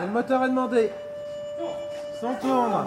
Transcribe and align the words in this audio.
Le 0.00 0.06
moteur 0.10 0.42
est 0.44 0.48
demandé. 0.48 0.90
Son 2.18 2.32
tourne. 2.40 2.84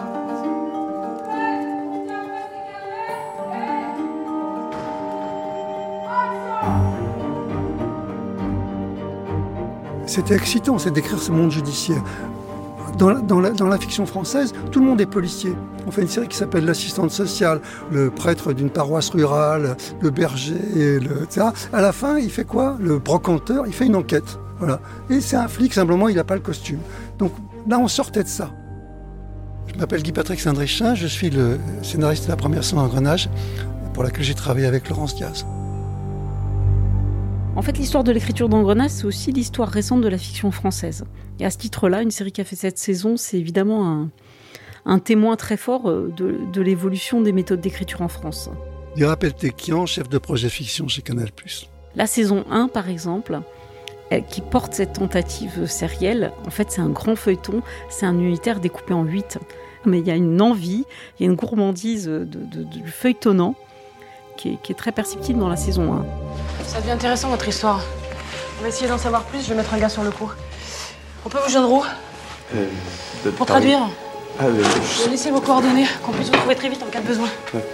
C'était 10.06 10.34
excitant, 10.34 10.78
c'est 10.78 10.90
d'écrire 10.90 11.20
ce 11.20 11.30
monde 11.30 11.50
judiciaire. 11.50 12.02
Dans 12.98 13.40
la, 13.40 13.78
fiction 13.78 14.06
française, 14.06 14.52
tout 14.70 14.80
le 14.80 14.86
monde 14.86 15.00
est 15.00 15.06
policier. 15.06 15.52
On 15.86 15.90
fait 15.90 16.02
une 16.02 16.08
série 16.08 16.28
qui 16.28 16.36
s'appelle 16.36 16.64
L'assistante 16.64 17.10
sociale, 17.10 17.60
le 17.90 18.10
prêtre 18.10 18.52
d'une 18.52 18.70
paroisse 18.70 19.10
rurale, 19.10 19.76
le 20.00 20.10
berger, 20.10 20.54
etc. 20.96 21.46
À 21.72 21.80
la 21.80 21.92
fin, 21.92 22.18
il 22.18 22.30
fait 22.30 22.44
quoi? 22.44 22.76
Le 22.80 22.98
brocanteur, 22.98 23.66
il 23.66 23.72
fait 23.72 23.86
une 23.86 23.96
enquête. 23.96 24.38
Voilà. 24.58 24.80
Et 25.10 25.20
c'est 25.20 25.36
un 25.36 25.48
flic, 25.48 25.74
simplement, 25.74 26.08
il 26.08 26.16
n'a 26.16 26.24
pas 26.24 26.34
le 26.34 26.40
costume. 26.40 26.78
Donc 27.18 27.32
là, 27.68 27.78
on 27.78 27.88
sortait 27.88 28.22
de 28.22 28.28
ça. 28.28 28.52
Je 29.66 29.78
m'appelle 29.78 30.02
Guy-Patrick 30.02 30.40
Saint-Drichin, 30.40 30.94
je 30.94 31.06
suis 31.06 31.30
le 31.30 31.58
scénariste 31.82 32.24
de 32.24 32.28
la 32.28 32.36
première 32.36 32.62
saison 32.62 32.78
Engrenage, 32.78 33.28
pour 33.94 34.02
laquelle 34.02 34.24
j'ai 34.24 34.34
travaillé 34.34 34.66
avec 34.66 34.88
Laurence 34.88 35.14
Diaz. 35.14 35.46
En 37.56 37.62
fait, 37.62 37.78
l'histoire 37.78 38.04
de 38.04 38.10
l'écriture 38.10 38.48
d'Engrenage, 38.48 38.90
c'est 38.90 39.04
aussi 39.04 39.30
l'histoire 39.32 39.68
récente 39.68 40.00
de 40.00 40.08
la 40.08 40.18
fiction 40.18 40.50
française. 40.50 41.04
Et 41.38 41.46
à 41.46 41.50
ce 41.50 41.58
titre-là, 41.58 42.02
une 42.02 42.10
série 42.10 42.32
qui 42.32 42.40
a 42.40 42.44
fait 42.44 42.56
cette 42.56 42.78
saison, 42.78 43.16
c'est 43.16 43.38
évidemment 43.38 43.88
un, 43.88 44.10
un, 44.86 44.98
témoin 44.98 45.36
très 45.36 45.56
fort 45.56 45.88
euh, 45.88 46.12
de, 46.16 46.36
de 46.52 46.60
l'évolution 46.60 47.20
des 47.20 47.32
méthodes 47.32 47.60
d'écriture 47.60 48.02
en 48.02 48.08
France. 48.08 48.50
Ira 48.96 49.16
Peltekian, 49.16 49.86
chef 49.86 50.08
de 50.08 50.18
projet 50.18 50.48
fiction 50.48 50.88
chez 50.88 51.02
Canal+. 51.02 51.28
La 51.94 52.06
saison 52.06 52.44
1, 52.50 52.68
par 52.68 52.88
exemple, 52.88 53.40
qui 54.28 54.40
porte 54.40 54.74
cette 54.74 54.94
tentative 54.94 55.66
sérielle, 55.66 56.32
en 56.46 56.50
fait, 56.50 56.70
c'est 56.70 56.80
un 56.80 56.88
grand 56.88 57.16
feuilleton, 57.16 57.62
c'est 57.88 58.06
un 58.06 58.18
unitaire 58.18 58.60
découpé 58.60 58.94
en 58.94 59.02
8. 59.02 59.38
Mais 59.86 59.98
il 59.98 60.06
y 60.06 60.10
a 60.10 60.14
une 60.14 60.40
envie, 60.40 60.86
il 61.18 61.26
y 61.26 61.28
a 61.28 61.30
une 61.30 61.36
gourmandise 61.36 62.06
de, 62.06 62.24
de, 62.24 62.62
du 62.62 62.86
feuilletonnant 62.88 63.54
qui 64.36 64.50
est, 64.50 64.62
qui 64.62 64.72
est, 64.72 64.74
très 64.74 64.92
perceptible 64.92 65.38
dans 65.38 65.48
la 65.48 65.56
saison 65.56 65.92
1. 65.92 66.06
Ça 66.66 66.80
devient 66.80 66.92
intéressant 66.92 67.28
votre 67.28 67.46
histoire. 67.48 67.82
On 68.58 68.62
va 68.62 68.68
essayer 68.68 68.88
d'en 68.88 68.98
savoir 68.98 69.24
plus, 69.24 69.42
je 69.42 69.48
vais 69.48 69.56
mettre 69.56 69.74
un 69.74 69.78
gars 69.78 69.88
sur 69.88 70.02
le 70.02 70.10
coup. 70.10 70.30
On 71.26 71.28
peut 71.28 71.38
vous 71.44 71.50
joindre 71.50 71.70
où? 71.70 71.84
Euh, 72.54 72.66
Pour 73.36 73.46
traduire 73.46 73.80
ah, 74.38 74.48
le... 74.48 74.62
Je 74.62 75.04
vais 75.04 75.10
laisser 75.10 75.30
vos 75.30 75.40
coordonnées, 75.40 75.86
qu'on 76.04 76.12
puisse 76.12 76.28
vous 76.28 76.36
trouver 76.36 76.54
très 76.54 76.68
vite 76.68 76.82
en 76.82 76.90
cas 76.90 77.00
de 77.00 77.06
besoin. 77.06 77.28
Ouais. 77.52 77.64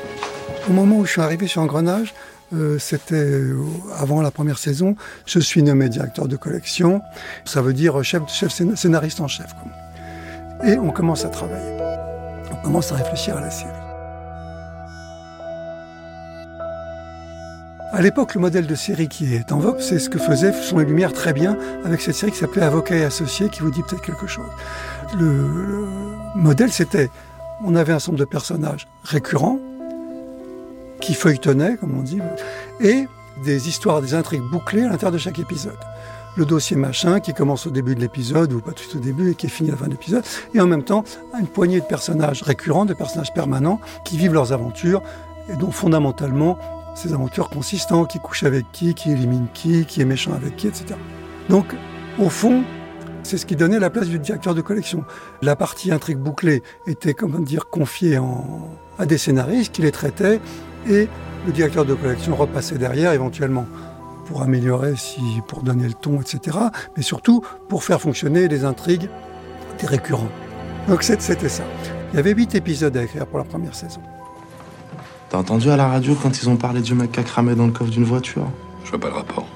Au 0.69 0.73
moment 0.73 0.97
où 0.97 1.07
je 1.07 1.13
suis 1.13 1.21
arrivé 1.21 1.47
sur 1.47 1.63
Engrenage, 1.63 2.15
euh, 2.53 2.79
c'était 2.79 3.15
euh, 3.15 3.57
avant 3.97 4.23
la 4.23 4.31
première 4.31 4.59
saison, 4.59 4.97
je 5.27 5.39
suis 5.39 5.63
nommé 5.63 5.89
directeur 5.89 6.27
de 6.27 6.37
collection, 6.37 7.01
ça 7.45 7.63
veut 7.63 7.73
dire 7.73 8.03
chef, 8.03 8.23
scénariste 8.75 9.21
en 9.21 9.29
chef. 9.29 9.55
Et 10.65 10.77
on 10.77 10.91
commence 10.91 11.25
à 11.25 11.29
travailler, 11.29 11.77
on 12.51 12.63
commence 12.63 12.91
à 12.93 12.97
réfléchir 12.97 13.37
à 13.37 13.41
la 13.41 13.51
série. 13.51 13.71
À 17.93 18.03
l'époque, 18.03 18.35
le 18.35 18.41
modèle 18.41 18.67
de 18.67 18.75
série 18.75 19.09
qui 19.09 19.35
est 19.35 19.51
en 19.53 19.59
vogue, 19.59 19.81
c'est 19.81 19.99
ce 19.99 20.09
que 20.09 20.19
faisait 20.19 20.53
Son 20.53 20.79
et 20.81 20.85
Lumière 20.85 21.13
très 21.13 21.33
bien 21.33 21.59
avec 21.85 22.01
cette 22.01 22.15
série 22.15 22.31
qui 22.31 22.39
s'appelait 22.39 22.63
Avocat 22.63 22.97
et 22.97 23.05
Associé, 23.05 23.49
qui 23.49 23.61
vous 23.61 23.71
dit 23.71 23.83
peut-être 23.83 24.03
quelque 24.03 24.29
chose. 24.29 24.47
Le, 25.19 25.27
le 25.27 25.87
modèle, 26.37 26.71
c'était, 26.71 27.11
on 27.65 27.75
avait 27.75 27.93
un 27.93 27.97
ensemble 27.97 28.19
de 28.19 28.25
personnages 28.25 28.87
récurrents, 29.03 29.59
qui 31.01 31.15
feuilletonnaient, 31.15 31.77
comme 31.77 31.99
on 31.99 32.03
dit, 32.03 32.21
et 32.81 33.07
des 33.43 33.69
histoires, 33.69 34.03
des 34.03 34.15
intrigues 34.15 34.43
bouclées 34.51 34.83
à 34.83 34.89
l'intérieur 34.89 35.13
de 35.13 35.19
chaque 35.19 35.39
épisode. 35.39 35.79
Le 36.37 36.45
dossier 36.45 36.77
machin 36.77 37.21
qui 37.21 37.35
commence 37.35 37.67
au 37.67 37.71
début 37.71 37.95
de 37.95 38.01
l'épisode, 38.01 38.53
ou 38.53 38.61
pas 38.61 38.73
tout 38.73 38.97
au 38.97 39.01
début, 39.01 39.31
et 39.31 39.35
qui 39.35 39.47
est 39.47 39.51
fini 39.51 39.71
à 39.71 39.73
la 39.73 39.79
fin 39.79 39.87
de 39.87 39.93
l'épisode, 39.93 40.23
et 40.55 40.61
en 40.61 40.67
même 40.67 40.85
temps, 40.85 41.05
une 41.39 41.49
poignée 41.49 41.81
de 41.81 41.85
personnages 41.85 42.43
récurrents, 42.43 42.85
de 42.85 42.95
personnages 42.95 43.33
permanents, 43.33 43.81
qui 44.05 44.17
vivent 44.17 44.35
leurs 44.35 44.53
aventures, 44.53 45.03
et 45.49 45.57
dont 45.57 45.73
fondamentalement, 45.73 46.59
ces 46.95 47.13
aventures 47.13 47.49
consistent 47.49 47.93
en 47.93 48.05
qui 48.05 48.19
couche 48.21 48.45
avec 48.45 48.65
qui, 48.73 48.95
qui 48.95 49.11
élimine 49.11 49.47
qui, 49.55 49.87
qui 49.87 50.01
est 50.01 50.05
méchant 50.05 50.33
avec 50.33 50.57
qui, 50.57 50.69
etc. 50.69 50.95
Donc, 51.49 51.75
au 52.19 52.29
fond, 52.29 52.63
c'est 53.23 53.39
ce 53.39 53.47
qui 53.47 53.57
donnait 53.57 53.79
la 53.79 53.91
place 53.91 54.09
du 54.09 54.19
directeur 54.19 54.55
de 54.55 54.61
collection. 54.61 55.05
La 55.43 55.57
partie 55.57 55.93
intrigue 55.93 56.19
bouclée 56.19 56.63
était, 56.87 57.15
comment 57.15 57.39
dire, 57.39 57.69
confiée 57.69 58.19
à 58.99 59.07
des 59.07 59.19
scénaristes 59.19 59.73
qui 59.73 59.83
les 59.83 59.93
traitaient 59.93 60.41
et 60.89 61.09
le 61.47 61.53
directeur 61.53 61.85
de 61.85 61.95
collection 61.95 62.37
repassait 62.37 62.79
derrière 62.79 63.13
éventuellement 63.13 63.67
pour 64.27 64.43
améliorer, 64.43 64.95
si, 64.97 65.21
pour 65.49 65.63
donner 65.63 65.89
le 65.89 65.95
ton, 65.95 66.21
etc. 66.21 66.57
Mais 66.97 67.03
surtout 67.03 67.43
pour 67.69 67.83
faire 67.83 68.01
fonctionner 68.01 68.47
les 68.49 68.65
intrigues 68.65 69.09
des 69.81 69.87
récurrents. 69.87 70.29
Donc 70.89 71.03
c'était 71.03 71.49
ça. 71.49 71.65
Il 72.13 72.17
y 72.17 72.19
avait 72.19 72.33
huit 72.33 72.55
épisodes 72.55 72.97
à 72.97 73.03
écrire 73.03 73.27
pour 73.27 73.39
la 73.39 73.45
première 73.45 73.75
saison. 73.75 74.01
T'as 75.29 75.39
entendu 75.39 75.71
à 75.71 75.77
la 75.77 75.89
radio 75.89 76.17
quand 76.21 76.43
ils 76.43 76.49
ont 76.49 76.57
parlé 76.57 76.81
du 76.81 76.95
mec 76.95 77.13
qui 77.13 77.21
a 77.21 77.23
cramé 77.23 77.55
dans 77.55 77.67
le 77.67 77.73
coffre 77.73 77.91
d'une 77.91 78.05
voiture? 78.05 78.47
Je 78.85 78.91
vois 78.91 78.99
pas 78.99 79.09
le 79.09 79.15
rapport. 79.15 79.47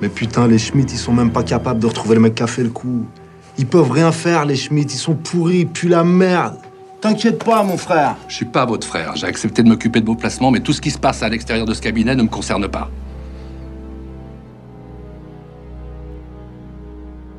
Mais 0.00 0.08
putain, 0.08 0.46
les 0.46 0.58
Schmitt, 0.58 0.92
ils 0.92 0.98
sont 0.98 1.12
même 1.12 1.32
pas 1.32 1.42
capables 1.42 1.80
de 1.80 1.86
retrouver 1.86 2.14
le 2.14 2.20
mec 2.20 2.34
qui 2.34 2.42
a 2.42 2.46
fait 2.46 2.62
le 2.62 2.70
coup. 2.70 3.04
Ils 3.58 3.66
peuvent 3.66 3.90
rien 3.90 4.12
faire, 4.12 4.44
les 4.44 4.56
Schmitt, 4.56 4.94
ils 4.94 4.98
sont 4.98 5.14
pourris, 5.14 5.60
ils 5.60 5.66
puent 5.66 5.88
la 5.88 6.04
merde. 6.04 6.56
T'inquiète 7.00 7.44
pas, 7.44 7.62
mon 7.62 7.76
frère. 7.76 8.16
Je 8.26 8.34
suis 8.34 8.44
pas 8.44 8.66
votre 8.66 8.86
frère. 8.86 9.14
J'ai 9.14 9.26
accepté 9.28 9.62
de 9.62 9.68
m'occuper 9.68 10.00
de 10.00 10.06
vos 10.06 10.16
placements, 10.16 10.50
mais 10.50 10.60
tout 10.60 10.72
ce 10.72 10.80
qui 10.80 10.90
se 10.90 10.98
passe 10.98 11.22
à 11.22 11.28
l'extérieur 11.28 11.64
de 11.64 11.72
ce 11.72 11.80
cabinet 11.80 12.16
ne 12.16 12.24
me 12.24 12.28
concerne 12.28 12.66
pas. 12.66 12.90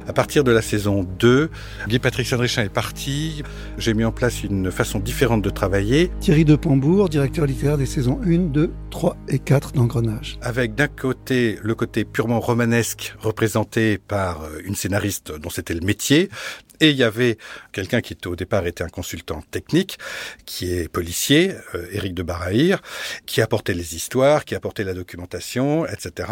À 0.08 0.14
partir 0.14 0.44
de 0.44 0.52
la 0.52 0.64
saison 0.64 1.06
2, 1.20 1.52
Guy-Patrick 1.88 2.26
Sandrichin 2.26 2.64
est 2.64 2.74
parti. 2.74 3.44
J'ai 3.78 3.94
mis 3.94 4.04
en 4.04 4.12
place 4.12 4.44
une 4.44 4.72
façon 4.72 4.98
différente 4.98 5.44
de 5.44 5.52
travailler. 5.52 6.10
Thierry 6.20 6.46
de 6.46 6.56
Pambourg, 6.56 7.10
directeur 7.10 7.46
littéraire 7.46 7.78
des 7.78 7.86
saisons 7.86 8.20
1, 8.26 8.38
2, 8.38 8.74
3 8.90 9.18
et 9.28 9.38
4 9.38 9.74
d'Engrenage. 9.74 10.40
Avec 10.42 10.74
d'un 10.74 10.88
côté 10.88 11.60
le 11.62 11.76
côté 11.76 12.06
purement 12.06 12.40
romanesque 12.40 13.14
représenté 13.20 14.00
par 14.00 14.48
une 14.66 14.74
scénariste 14.74 15.32
dont 15.38 15.52
c'était 15.52 15.76
le 15.76 15.86
métier, 15.86 16.30
et 16.80 16.90
il 16.90 16.96
y 16.96 17.04
avait 17.04 17.38
quelqu'un 17.72 18.02
qui 18.02 18.18
au 18.26 18.36
départ 18.36 18.66
était 18.68 18.84
un 18.84 18.90
consultant 18.90 19.42
technique, 19.52 19.98
qui 20.46 20.74
est 20.74 20.90
policier, 20.90 21.54
euh, 21.76 21.88
Éric 21.92 22.14
de 22.14 22.24
Barahir, 22.24 22.82
qui 23.26 23.42
apportait 23.42 23.74
les 23.74 23.96
histoires, 23.96 24.46
qui 24.46 24.56
apportait 24.56 24.84
la 24.84 24.94
documentation, 24.94 25.86
etc. 25.86 26.30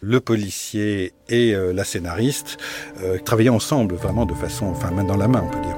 Le 0.00 0.20
policier 0.20 1.12
et 1.28 1.54
euh, 1.54 1.72
la 1.72 1.84
scénariste 1.84 2.58
euh, 3.00 3.18
travaillaient 3.18 3.50
ensemble, 3.50 3.94
vraiment 3.94 4.26
de 4.26 4.34
façon, 4.34 4.66
enfin 4.66 4.90
main 4.90 5.04
dans 5.04 5.16
la 5.16 5.28
main, 5.28 5.42
on 5.42 5.50
peut 5.50 5.60
dire. 5.60 5.76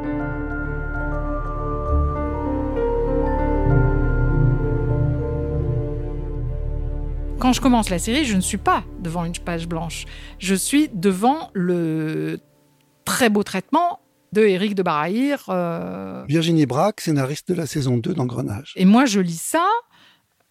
Quand 7.38 7.52
je 7.52 7.60
commence 7.60 7.90
la 7.90 7.98
série, 7.98 8.24
je 8.24 8.34
ne 8.34 8.40
suis 8.40 8.56
pas 8.56 8.82
devant 8.98 9.24
une 9.24 9.32
page 9.32 9.68
blanche. 9.68 10.06
Je 10.38 10.54
suis 10.54 10.88
devant 10.88 11.50
le 11.52 12.40
très 13.06 13.30
beau 13.30 13.42
traitement 13.42 14.00
de 14.32 14.42
Éric 14.42 14.74
de 14.74 14.82
Barahir. 14.82 15.44
Euh... 15.48 16.24
Virginie 16.28 16.66
Braque, 16.66 17.00
scénariste 17.00 17.48
de 17.48 17.54
la 17.54 17.66
saison 17.66 17.96
2 17.96 18.12
d'Engrenage. 18.12 18.74
Et 18.76 18.84
moi, 18.84 19.06
je 19.06 19.20
lis 19.20 19.40
ça. 19.40 19.66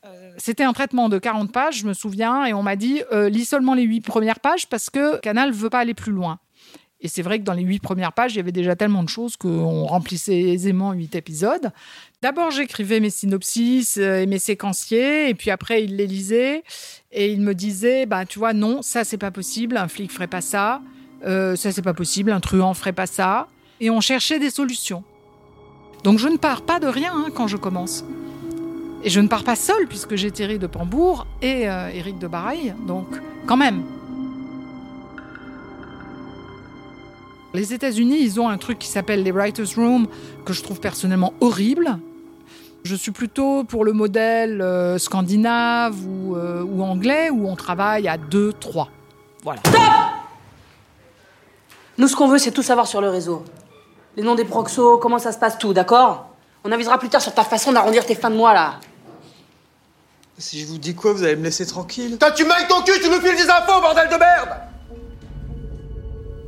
Euh, 0.06 0.32
C'était 0.38 0.64
un 0.64 0.74
traitement 0.74 1.10
de 1.10 1.20
40 1.20 1.52
pages, 1.52 1.80
je 1.80 1.86
me 1.86 1.94
souviens, 1.94 2.46
et 2.46 2.54
on 2.54 2.64
m'a 2.64 2.76
dit 2.76 3.02
euh, 3.12 3.30
lis 3.30 3.46
seulement 3.46 3.76
les 3.76 3.84
8 3.84 4.02
premières 4.02 4.40
pages 4.40 4.68
parce 4.68 4.90
que 4.90 5.20
Canal 5.20 5.52
veut 5.52 5.70
pas 5.70 5.80
aller 5.80 5.94
plus 5.94 6.12
loin. 6.12 6.40
Et 7.02 7.08
c'est 7.08 7.22
vrai 7.22 7.40
que 7.40 7.44
dans 7.44 7.54
les 7.54 7.64
8 7.64 7.80
premières 7.80 8.14
pages, 8.14 8.34
il 8.34 8.38
y 8.38 8.40
avait 8.40 8.52
déjà 8.52 8.76
tellement 8.76 9.04
de 9.04 9.10
choses 9.10 9.36
qu'on 9.36 9.86
remplissait 9.86 10.40
aisément 10.40 10.94
8 10.94 11.16
épisodes. 11.16 11.72
D'abord, 12.22 12.52
j'écrivais 12.52 13.00
mes 13.00 13.10
synopsis 13.10 13.98
et 13.98 14.26
mes 14.26 14.40
séquenciers, 14.40 15.30
et 15.30 15.36
puis 15.36 15.52
après, 15.52 15.84
il 15.84 15.98
les 15.98 16.08
lisait, 16.08 16.64
et 17.12 17.32
il 17.32 17.42
me 17.42 17.54
disait 17.54 18.06
bah, 18.06 18.26
tu 18.26 18.40
vois, 18.40 18.54
non, 18.54 18.82
ça, 18.82 19.04
c'est 19.04 19.18
pas 19.18 19.32
possible, 19.32 19.78
un 19.78 19.88
flic 19.88 20.12
ferait 20.12 20.28
pas 20.28 20.42
ça, 20.42 20.82
euh, 21.26 21.56
ça, 21.56 21.72
c'est 21.72 21.82
pas 21.82 21.94
possible, 21.94 22.32
un 22.32 22.40
truand 22.40 22.74
ferait 22.74 22.94
pas 22.94 23.08
ça 23.08 23.48
et 23.80 23.90
on 23.90 24.02
cherchait 24.02 24.40
des 24.40 24.50
solutions. 24.50 25.04
Donc 26.04 26.20
je 26.20 26.28
ne 26.28 26.38
pars 26.38 26.62
pas 26.62 26.80
de 26.80 26.88
rien 26.88 27.14
hein, 27.16 27.30
quand 27.34 27.48
je 27.48 27.58
commence. 27.58 28.06
Et 29.04 29.10
je 29.10 29.20
ne 29.20 29.28
pars 29.28 29.44
pas 29.44 29.56
seul 29.56 29.88
puisque 29.88 30.16
j'ai 30.16 30.32
Thierry 30.32 30.60
de 30.60 30.68
Pambourg 30.68 31.28
et 31.42 31.70
euh, 31.70 31.90
Éric 31.90 32.18
de 32.20 32.28
Baraille, 32.28 32.74
donc 32.88 33.08
quand 33.46 33.58
même. 33.58 33.84
Les 37.54 37.74
États-Unis, 37.74 38.18
ils 38.20 38.40
ont 38.42 38.50
un 38.50 38.58
truc 38.58 38.80
qui 38.80 38.88
s'appelle 38.88 39.24
les 39.24 39.32
Writers' 39.32 39.76
Room 39.78 40.08
que 40.44 40.52
je 40.52 40.62
trouve 40.62 40.80
personnellement 40.80 41.34
horrible. 41.40 42.00
Je 42.84 42.96
suis 42.96 43.12
plutôt 43.12 43.64
pour 43.64 43.86
le 43.86 43.94
modèle 43.94 44.62
euh, 44.62 44.98
scandinave 44.98 45.96
ou, 46.06 46.36
euh, 46.36 46.64
ou, 46.64 46.84
anglais 46.84 47.30
où 47.30 47.48
on 47.48 47.56
travaille 47.56 48.08
à 48.08 48.18
deux, 48.18 48.54
trois. 48.54 48.90
Voilà. 49.44 49.62
Nous, 51.98 52.08
ce 52.08 52.16
qu'on 52.16 52.28
veut, 52.28 52.38
c'est 52.38 52.52
tout 52.52 52.64
savoir 52.64 52.88
sur 52.88 53.02
le 53.02 53.10
réseau 53.10 53.44
les 54.18 54.24
noms 54.24 54.36
des 54.36 54.46
proxos, 54.46 54.98
comment 54.98 55.20
ça 55.20 55.32
se 55.32 55.38
passe 55.38 55.58
tout, 55.58 55.74
d'accord 55.74 56.30
On 56.64 56.72
avisera 56.72 56.98
plus 56.98 57.10
tard 57.10 57.22
sur 57.22 57.34
ta 57.34 57.44
façon 57.44 57.74
d'arrondir 57.74 58.06
tes 58.06 58.16
fins 58.16 58.30
de 58.30 58.36
mois, 58.36 58.54
là. 58.54 58.80
Si 60.38 60.62
je 60.62 60.68
vous 60.68 60.78
dis 60.78 60.96
quoi, 60.96 61.14
vous 61.14 61.24
allez 61.24 61.36
me 61.36 61.44
laisser 61.44 61.66
tranquille 61.66 62.18
Toi, 62.18 62.32
tu 62.32 62.46
mailles 62.46 62.68
ton 62.68 62.82
cul, 62.82 63.00
tu 63.02 63.10
nous 63.10 63.22
files 63.22 63.36
des 63.36 63.50
infos, 63.50 63.82
bordel 63.82 64.08
de 64.10 64.16
merde 64.16 64.50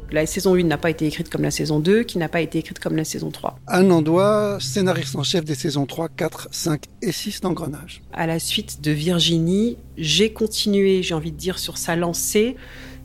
La 0.09 0.25
saison 0.25 0.55
1 0.55 0.63
n'a 0.63 0.77
pas 0.77 0.89
été 0.89 1.05
écrite 1.05 1.29
comme 1.29 1.41
la 1.41 1.51
saison 1.51 1.81
2, 1.81 2.03
qui 2.03 2.17
n'a 2.17 2.29
pas 2.29 2.39
été 2.39 2.59
écrite 2.59 2.79
comme 2.79 2.95
la 2.95 3.03
saison 3.03 3.29
3. 3.29 3.59
Anne 3.67 3.91
Andois, 3.91 4.57
scénariste 4.61 5.17
en 5.17 5.23
chef 5.23 5.43
des 5.43 5.55
saisons 5.55 5.85
3, 5.85 6.07
4, 6.07 6.47
5 6.49 6.85
et 7.01 7.11
6 7.11 7.41
d'Engrenage. 7.41 8.01
À 8.13 8.25
la 8.25 8.39
suite 8.39 8.81
de 8.81 8.91
Virginie, 8.91 9.77
j'ai 9.97 10.31
continué, 10.31 11.03
j'ai 11.03 11.13
envie 11.13 11.33
de 11.33 11.37
dire, 11.37 11.59
sur 11.59 11.77
sa 11.77 11.97
lancée. 11.97 12.55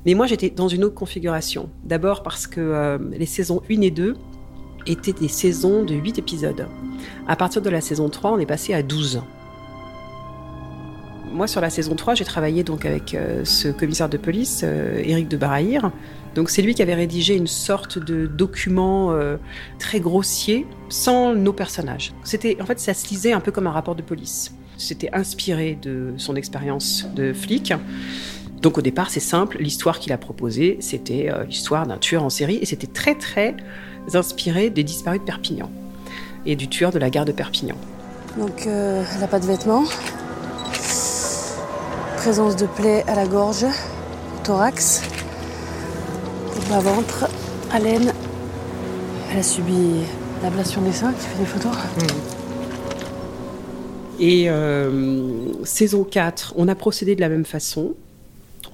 Mais 0.07 0.15
moi, 0.15 0.29
j'étais 0.29 0.51
dans 0.51 0.69
une 0.69 0.85
autre 0.85 0.95
configuration. 0.95 1.71
D'abord 1.85 2.23
parce 2.23 2.47
que 2.47 2.61
euh, 2.61 2.99
les 3.11 3.27
saisons 3.27 3.63
1 3.69 3.81
et 3.81 3.91
2 3.91 4.15
étaient 4.87 5.13
des 5.13 5.29
saisons 5.29 5.83
de 5.83 5.95
8 5.95 6.19
épisodes. 6.19 6.69
À 7.27 7.35
partir 7.35 7.63
de 7.63 7.71
la 7.71 7.81
saison 7.81 8.11
3, 8.11 8.31
on 8.33 8.39
est 8.39 8.47
passé 8.47 8.75
à 8.75 8.83
12. 8.85 9.23
Moi, 11.33 11.49
sur 11.49 11.61
la 11.61 11.71
saison 11.71 11.97
3, 11.97 12.15
j'ai 12.15 12.25
travaillé 12.25 12.63
donc 12.63 12.85
avec 12.85 13.15
euh, 13.15 13.45
ce 13.45 13.69
commissaire 13.69 14.09
de 14.09 14.19
police, 14.19 14.61
euh, 14.63 15.03
Éric 15.03 15.29
de 15.29 15.37
Barahir. 15.37 15.91
Donc 16.35 16.51
c'est 16.51 16.63
lui 16.63 16.75
qui 16.75 16.83
avait 16.83 16.95
rédigé 16.95 17.37
une 17.37 17.47
sorte 17.47 17.99
de 17.99 18.27
document 18.27 19.13
euh, 19.13 19.37
très 19.79 20.01
grossier, 20.01 20.67
sans 20.89 21.35
nos 21.35 21.53
personnages. 21.53 22.13
C'était, 22.25 22.57
en 22.61 22.67
fait, 22.67 22.81
ça 22.81 22.95
se 22.95 23.09
lisait 23.09 23.33
un 23.33 23.41
peu 23.41 23.53
comme 23.53 23.67
un 23.67 23.73
rapport 23.73 23.95
de 23.95 24.03
police. 24.03 24.55
C'était 24.79 25.11
inspiré 25.13 25.79
de 25.81 26.15
son 26.17 26.35
expérience 26.37 27.07
de 27.15 27.33
flic. 27.33 27.73
Donc 28.63 28.79
au 28.79 28.83
départ, 28.83 29.11
c'est 29.11 29.21
simple, 29.21 29.59
l'histoire 29.61 29.99
qu'il 29.99 30.13
a 30.13 30.19
proposée, 30.19 30.79
c'était 30.81 31.31
l'histoire 31.47 31.87
d'un 31.87 31.99
tueur 31.99 32.23
en 32.23 32.31
série, 32.31 32.59
et 32.63 32.65
c'était 32.65 32.87
très 32.87 33.17
très 33.17 33.57
inspiré 34.15 34.71
des 34.71 34.85
disparus 34.85 35.21
de 35.21 35.25
Perpignan 35.25 35.71
et 36.47 36.55
du 36.55 36.69
tueur 36.69 36.93
de 36.93 36.99
la 36.99 37.11
gare 37.11 37.25
de 37.25 37.33
Perpignan. 37.33 37.77
Donc 38.39 38.67
elle 38.67 39.21
n'a 39.21 39.27
pas 39.27 39.41
de 39.41 39.47
vêtements, 39.47 39.85
Présence 42.23 42.55
de 42.55 42.67
plaies 42.67 43.03
à 43.09 43.17
la 43.17 43.27
gorge, 43.27 43.65
au 43.65 44.45
thorax, 44.45 45.03
à 47.71 47.79
l'aine. 47.79 48.13
Elle 49.31 49.39
a 49.39 49.43
subi 49.43 50.01
l'ablation 50.43 50.81
des 50.81 50.93
seins, 50.93 51.13
qui 51.13 51.27
fait 51.27 51.39
des 51.39 51.45
photos. 51.45 51.73
Et 54.19 54.49
euh, 54.49 55.53
saison 55.65 56.05
4, 56.05 56.55
on 56.57 56.69
a 56.69 56.75
procédé 56.75 57.15
de 57.15 57.21
la 57.21 57.29
même 57.29 57.45
façon. 57.45 57.95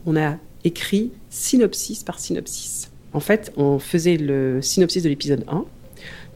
On 0.06 0.16
a 0.16 0.36
écrit 0.64 1.10
synopsis 1.30 2.04
par 2.04 2.18
synopsis. 2.18 2.90
En 3.12 3.20
fait, 3.20 3.52
on 3.56 3.78
faisait 3.78 4.16
le 4.16 4.60
synopsis 4.62 5.02
de 5.02 5.08
l'épisode 5.08 5.44
1. 5.48 5.64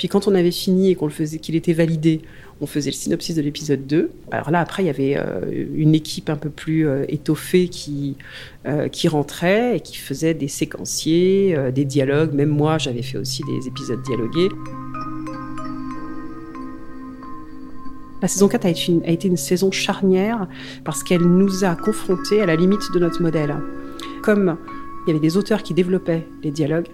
Puis 0.02 0.08
quand 0.08 0.26
on 0.26 0.34
avait 0.34 0.50
fini 0.50 0.90
et 0.90 0.96
qu'on 0.96 1.06
le 1.06 1.12
faisait, 1.12 1.38
qu'il 1.38 1.54
était 1.54 1.74
validé, 1.74 2.22
on 2.60 2.66
faisait 2.66 2.90
le 2.90 2.96
synopsis 2.96 3.36
de 3.36 3.40
l'épisode 3.40 3.86
2. 3.86 4.10
Alors 4.32 4.50
là, 4.50 4.58
après, 4.58 4.82
il 4.82 4.86
y 4.86 4.90
avait 4.90 5.16
euh, 5.16 5.68
une 5.76 5.94
équipe 5.94 6.28
un 6.28 6.34
peu 6.34 6.50
plus 6.50 6.88
euh, 6.88 7.04
étoffée 7.06 7.68
qui, 7.68 8.16
euh, 8.66 8.88
qui 8.88 9.06
rentrait 9.06 9.76
et 9.76 9.80
qui 9.80 9.96
faisait 9.96 10.34
des 10.34 10.48
séquenciers, 10.48 11.56
des 11.72 11.84
dialogues. 11.84 12.32
Même 12.34 12.48
moi, 12.48 12.78
j'avais 12.78 13.02
fait 13.02 13.16
aussi 13.16 13.44
des 13.44 13.68
épisodes 13.68 14.02
dialogués. 14.02 14.48
La 18.22 18.26
saison 18.26 18.48
4 18.48 18.66
a 18.66 18.70
été, 18.70 18.88
une, 18.88 19.04
a 19.04 19.10
été 19.10 19.28
une 19.28 19.36
saison 19.36 19.70
charnière 19.70 20.48
parce 20.84 21.04
qu'elle 21.04 21.22
nous 21.22 21.62
a 21.62 21.76
confrontés 21.76 22.40
à 22.40 22.46
la 22.46 22.56
limite 22.56 22.90
de 22.92 22.98
notre 22.98 23.22
modèle. 23.22 23.54
Comme 24.24 24.58
il 25.06 25.10
y 25.10 25.12
avait 25.12 25.24
des 25.24 25.36
auteurs 25.36 25.62
qui 25.62 25.74
développaient 25.74 26.26
les 26.42 26.50
dialogues, 26.50 26.88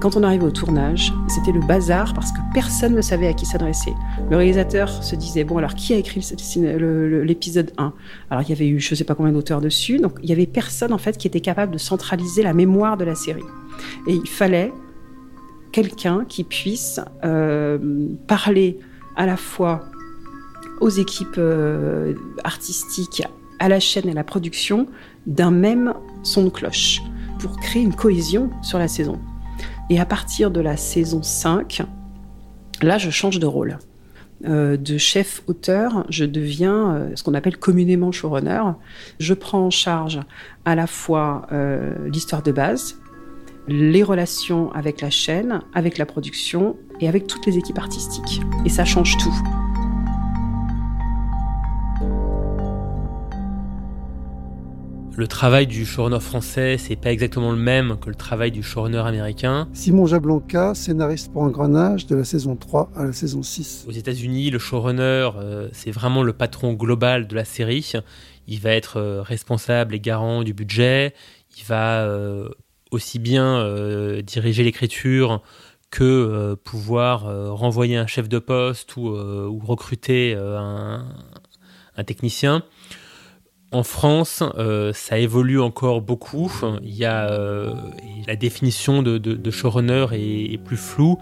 quand 0.00 0.16
on 0.16 0.22
arrivait 0.22 0.44
au 0.44 0.50
tournage, 0.50 1.12
c'était 1.26 1.50
le 1.50 1.60
bazar 1.60 2.14
parce 2.14 2.30
que 2.30 2.38
personne 2.54 2.94
ne 2.94 3.00
savait 3.00 3.26
à 3.26 3.32
qui 3.32 3.46
s'adresser. 3.46 3.94
Le 4.30 4.36
réalisateur 4.36 4.88
se 4.88 5.16
disait 5.16 5.44
bon 5.44 5.58
alors 5.58 5.74
qui 5.74 5.92
a 5.92 5.96
écrit 5.96 6.24
l'épisode 7.24 7.72
1 7.78 7.92
Alors 8.30 8.42
il 8.42 8.48
y 8.48 8.52
avait 8.52 8.68
eu 8.68 8.78
je 8.78 8.92
ne 8.92 8.96
sais 8.96 9.04
pas 9.04 9.14
combien 9.14 9.32
d'auteurs 9.32 9.60
dessus, 9.60 9.98
donc 9.98 10.18
il 10.22 10.28
y 10.28 10.32
avait 10.32 10.46
personne 10.46 10.92
en 10.92 10.98
fait 10.98 11.18
qui 11.18 11.26
était 11.26 11.40
capable 11.40 11.72
de 11.72 11.78
centraliser 11.78 12.42
la 12.42 12.54
mémoire 12.54 12.96
de 12.96 13.04
la 13.04 13.14
série. 13.14 13.42
Et 14.06 14.14
il 14.14 14.28
fallait 14.28 14.72
quelqu'un 15.72 16.24
qui 16.24 16.44
puisse 16.44 17.00
euh, 17.24 17.78
parler 18.26 18.78
à 19.16 19.26
la 19.26 19.36
fois 19.36 19.84
aux 20.80 20.90
équipes 20.90 21.38
euh, 21.38 22.14
artistiques, 22.44 23.24
à 23.58 23.68
la 23.68 23.80
chaîne 23.80 24.06
et 24.08 24.12
à 24.12 24.14
la 24.14 24.24
production 24.24 24.86
d'un 25.26 25.50
même 25.50 25.92
son 26.22 26.44
de 26.44 26.50
cloche 26.50 27.02
pour 27.40 27.56
créer 27.58 27.82
une 27.82 27.94
cohésion 27.94 28.50
sur 28.62 28.78
la 28.78 28.86
saison. 28.86 29.18
Et 29.90 29.98
à 30.00 30.06
partir 30.06 30.50
de 30.50 30.60
la 30.60 30.76
saison 30.76 31.22
5, 31.22 31.82
là, 32.82 32.98
je 32.98 33.10
change 33.10 33.38
de 33.38 33.46
rôle. 33.46 33.78
Euh, 34.44 34.76
de 34.76 34.98
chef 34.98 35.42
auteur, 35.48 36.06
je 36.10 36.24
deviens 36.24 36.94
euh, 36.94 37.10
ce 37.16 37.24
qu'on 37.24 37.34
appelle 37.34 37.56
communément 37.56 38.12
showrunner. 38.12 38.62
Je 39.18 39.34
prends 39.34 39.66
en 39.66 39.70
charge 39.70 40.20
à 40.64 40.74
la 40.76 40.86
fois 40.86 41.46
euh, 41.50 41.92
l'histoire 42.08 42.42
de 42.42 42.52
base, 42.52 43.00
les 43.66 44.02
relations 44.04 44.70
avec 44.72 45.00
la 45.00 45.10
chaîne, 45.10 45.60
avec 45.74 45.98
la 45.98 46.06
production 46.06 46.76
et 47.00 47.08
avec 47.08 47.26
toutes 47.26 47.46
les 47.46 47.58
équipes 47.58 47.78
artistiques. 47.78 48.40
Et 48.64 48.68
ça 48.68 48.84
change 48.84 49.16
tout. 49.16 49.34
Le 55.18 55.26
travail 55.26 55.66
du 55.66 55.84
showrunner 55.84 56.20
français, 56.20 56.78
c'est 56.78 56.94
pas 56.94 57.10
exactement 57.10 57.50
le 57.50 57.58
même 57.58 57.96
que 58.00 58.08
le 58.08 58.14
travail 58.14 58.52
du 58.52 58.62
showrunner 58.62 58.98
américain. 58.98 59.68
Simon 59.72 60.06
Jablonka, 60.06 60.76
scénariste 60.76 61.32
pour 61.32 61.42
Engrenage 61.42 62.06
de 62.06 62.14
la 62.14 62.22
saison 62.22 62.54
3 62.54 62.92
à 62.94 63.06
la 63.06 63.12
saison 63.12 63.42
6. 63.42 63.86
Aux 63.88 63.90
États-Unis, 63.90 64.50
le 64.50 64.60
showrunner, 64.60 65.30
euh, 65.36 65.68
c'est 65.72 65.90
vraiment 65.90 66.22
le 66.22 66.32
patron 66.32 66.72
global 66.74 67.26
de 67.26 67.34
la 67.34 67.44
série. 67.44 67.90
Il 68.46 68.60
va 68.60 68.70
être 68.70 68.98
euh, 68.98 69.20
responsable 69.20 69.96
et 69.96 69.98
garant 69.98 70.44
du 70.44 70.54
budget. 70.54 71.14
Il 71.58 71.64
va 71.64 72.04
euh, 72.04 72.48
aussi 72.92 73.18
bien 73.18 73.66
diriger 74.22 74.62
l'écriture 74.62 75.42
que 75.90 76.54
pouvoir 76.62 77.24
renvoyer 77.56 77.96
un 77.96 78.06
chef 78.06 78.28
de 78.28 78.38
poste 78.38 78.96
ou, 78.96 79.10
recruter 79.66 80.34
un, 80.36 81.04
un 81.96 82.04
technicien. 82.04 82.62
En 83.70 83.82
France, 83.82 84.42
euh, 84.56 84.94
ça 84.94 85.18
évolue 85.18 85.60
encore 85.60 86.00
beaucoup. 86.00 86.50
Il 86.82 87.04
a 87.04 87.30
euh, 87.30 87.74
la 88.26 88.34
définition 88.34 89.02
de, 89.02 89.50
showrunner 89.50 90.06
est, 90.12 90.56
plus 90.56 90.78
floue. 90.78 91.18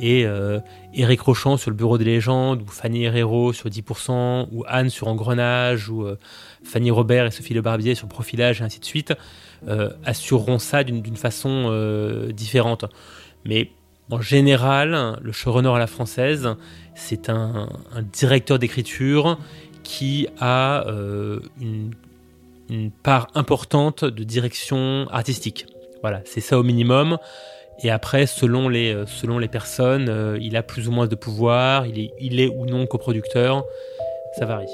Et 0.00 0.26
euh, 0.26 0.58
Eric 0.94 1.20
Rochant 1.20 1.56
sur 1.56 1.70
le 1.70 1.76
Bureau 1.76 1.96
des 1.96 2.04
légendes, 2.04 2.62
ou 2.62 2.66
Fanny 2.66 3.04
Herrero 3.04 3.52
sur 3.52 3.70
10%, 3.70 4.48
ou 4.50 4.64
Anne 4.66 4.90
sur 4.90 5.06
Engrenage, 5.06 5.88
ou 5.88 6.04
Fanny 6.64 6.90
Robert 6.90 7.26
et 7.26 7.30
Sophie 7.30 7.54
Le 7.54 7.62
Barbier 7.62 7.94
sur 7.94 8.08
Profilage, 8.08 8.60
et 8.60 8.64
ainsi 8.64 8.80
de 8.80 8.84
suite, 8.84 9.14
assureront 10.04 10.58
ça 10.58 10.82
d'une 10.82 11.16
façon 11.16 12.28
différente. 12.34 12.84
Mais 13.44 13.70
en 14.10 14.20
général, 14.20 15.18
le 15.22 15.32
showrunner 15.32 15.70
à 15.70 15.78
la 15.78 15.86
française, 15.86 16.48
c'est 16.94 17.30
un 17.30 17.68
directeur 18.12 18.58
d'écriture 18.58 19.38
qui 19.86 20.26
a 20.40 20.84
euh, 20.88 21.38
une, 21.60 21.92
part 23.04 23.28
importante 23.36 24.04
de 24.04 24.24
direction 24.24 25.06
artistique. 25.10 25.66
Voilà, 26.02 26.20
c'est 26.24 26.40
ça 26.40 26.58
au 26.58 26.64
minimum. 26.64 27.18
Et 27.84 27.90
après, 27.90 28.26
selon 28.26 28.68
les, 28.68 28.92
euh, 28.92 29.06
selon 29.06 29.38
les 29.38 29.46
personnes, 29.46 30.08
euh, 30.08 30.36
il 30.40 30.56
a 30.56 30.64
plus 30.64 30.88
ou 30.88 30.90
moins 30.90 31.06
de 31.06 31.14
pouvoir, 31.14 31.86
il 31.86 32.00
est, 32.00 32.10
il 32.20 32.40
est 32.40 32.48
ou 32.48 32.66
non 32.66 32.86
coproducteur, 32.86 33.64
ça 34.36 34.46
varie. 34.46 34.66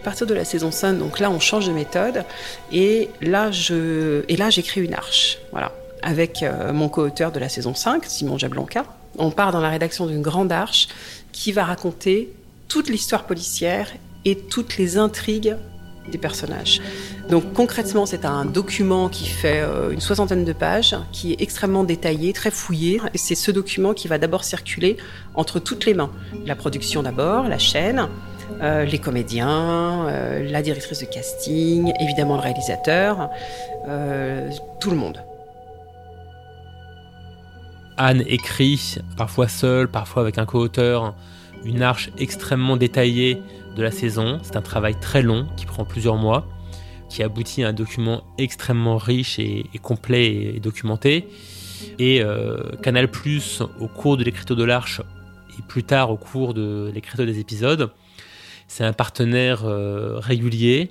À 0.00 0.04
partir 0.04 0.28
de 0.28 0.34
la 0.34 0.44
saison 0.44 0.70
5, 0.70 0.98
donc 0.98 1.18
là, 1.18 1.30
on 1.30 1.40
change 1.40 1.66
de 1.66 1.72
méthode. 1.72 2.24
Et 2.70 3.10
là, 3.20 3.50
j'écris 3.50 4.80
une 4.80 4.94
arche. 4.94 5.38
Voilà. 5.50 5.72
Avec 6.02 6.44
mon 6.72 6.88
co-auteur 6.88 7.30
de 7.30 7.38
la 7.38 7.48
saison 7.48 7.74
5, 7.74 8.04
Simon 8.06 8.36
Jablanca, 8.36 8.84
on 9.18 9.30
part 9.30 9.52
dans 9.52 9.60
la 9.60 9.70
rédaction 9.70 10.06
d'une 10.06 10.22
grande 10.22 10.52
arche 10.52 10.88
qui 11.32 11.52
va 11.52 11.64
raconter 11.64 12.32
toute 12.68 12.88
l'histoire 12.88 13.26
policière 13.26 13.88
et 14.24 14.36
toutes 14.36 14.76
les 14.76 14.96
intrigues 14.96 15.56
des 16.10 16.18
personnages. 16.18 16.80
Donc 17.28 17.52
concrètement, 17.52 18.06
c'est 18.06 18.24
un 18.24 18.44
document 18.44 19.08
qui 19.08 19.26
fait 19.28 19.60
euh, 19.60 19.90
une 19.90 20.00
soixantaine 20.00 20.44
de 20.44 20.52
pages, 20.52 20.96
qui 21.12 21.32
est 21.32 21.40
extrêmement 21.40 21.84
détaillé, 21.84 22.32
très 22.32 22.50
fouillé. 22.50 23.00
Et 23.14 23.18
c'est 23.18 23.34
ce 23.34 23.50
document 23.50 23.94
qui 23.94 24.08
va 24.08 24.18
d'abord 24.18 24.44
circuler 24.44 24.96
entre 25.34 25.60
toutes 25.60 25.86
les 25.86 25.94
mains. 25.94 26.10
La 26.44 26.56
production 26.56 27.02
d'abord, 27.02 27.48
la 27.48 27.58
chaîne, 27.58 28.08
euh, 28.62 28.84
les 28.84 28.98
comédiens, 28.98 30.06
euh, 30.08 30.50
la 30.50 30.62
directrice 30.62 31.00
de 31.00 31.06
casting, 31.06 31.92
évidemment 32.00 32.34
le 32.34 32.42
réalisateur, 32.42 33.30
tout 34.80 34.90
le 34.90 34.96
monde. 34.96 35.22
Anne 38.04 38.24
écrit, 38.26 38.96
parfois 39.16 39.46
seule, 39.46 39.86
parfois 39.86 40.22
avec 40.22 40.36
un 40.36 40.44
co-auteur, 40.44 41.14
une 41.64 41.82
arche 41.82 42.10
extrêmement 42.18 42.76
détaillée 42.76 43.40
de 43.76 43.80
la 43.80 43.92
saison. 43.92 44.40
C'est 44.42 44.56
un 44.56 44.60
travail 44.60 44.98
très 44.98 45.22
long 45.22 45.46
qui 45.56 45.66
prend 45.66 45.84
plusieurs 45.84 46.16
mois, 46.16 46.48
qui 47.08 47.22
aboutit 47.22 47.62
à 47.62 47.68
un 47.68 47.72
document 47.72 48.24
extrêmement 48.38 48.96
riche 48.96 49.38
et, 49.38 49.66
complet 49.80 50.52
et, 50.56 50.58
documenté. 50.58 51.28
Et 52.00 52.20
euh, 52.24 52.72
Canal 52.82 53.08
Plus, 53.08 53.62
au 53.78 53.86
cours 53.86 54.16
de 54.16 54.24
l'écriture 54.24 54.56
de 54.56 54.64
l'arche 54.64 55.00
et 55.56 55.62
plus 55.62 55.84
tard 55.84 56.10
au 56.10 56.16
cours 56.16 56.54
de 56.54 56.90
l'écriture 56.92 57.24
des 57.24 57.38
épisodes, 57.38 57.92
c'est 58.66 58.82
un 58.82 58.92
partenaire 58.92 59.62
euh, 59.64 60.18
régulier 60.18 60.90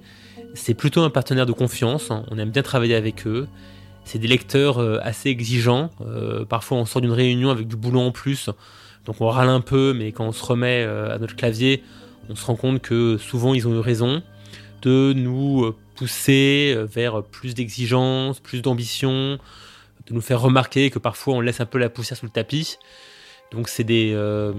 C'est 0.54 0.76
plutôt 0.76 1.02
un 1.02 1.10
partenaire 1.10 1.46
de 1.46 1.52
confiance, 1.52 2.10
on 2.10 2.38
aime 2.38 2.52
bien 2.52 2.64
travailler 2.64 2.96
avec 2.96 3.28
eux. 3.28 3.50
C'est 4.04 4.20
des 4.20 4.28
lecteurs 4.28 4.80
euh, 4.80 5.00
assez 5.02 5.30
exigeants. 5.30 5.90
Euh, 6.02 6.46
parfois, 6.46 6.78
on 6.78 6.86
sort 6.86 7.02
d'une 7.02 7.12
réunion 7.12 7.50
avec 7.50 7.68
du 7.68 7.76
boulot 7.76 8.02
en 8.02 8.12
plus, 8.12 8.50
donc 9.06 9.22
on 9.22 9.28
râle 9.28 9.50
un 9.50 9.62
peu, 9.62 9.94
mais 9.94 10.12
quand 10.12 10.26
on 10.26 10.32
se 10.32 10.44
remet 10.44 10.84
à 10.84 11.18
notre 11.18 11.36
clavier, 11.36 11.84
on 12.30 12.36
se 12.36 12.46
rend 12.46 12.56
compte 12.56 12.82
que 12.82 13.18
souvent 13.18 13.54
ils 13.54 13.68
ont 13.68 13.74
eu 13.74 13.80
raison 13.80 14.22
de 14.84 15.14
nous 15.16 15.74
pousser 15.96 16.76
vers 16.92 17.24
plus 17.24 17.56
d'exigence, 17.56 18.40
plus 18.40 18.62
d'ambition, 18.62 19.40
de 20.08 20.14
nous 20.14 20.22
faire 20.22 20.40
remarquer 20.40 20.92
que 20.92 21.00
parfois 21.00 21.36
on 21.36 21.42
laisse 21.42 21.62
un 21.62 21.66
peu 21.66 21.80
la 21.80 21.90
poussière 21.90 22.18
sous 22.18 22.26
le 22.26 22.32
tapis. 22.32 22.78
Donc 23.52 23.68
c'est 23.68 23.84
des, 23.84 24.14
euh, 24.14 24.54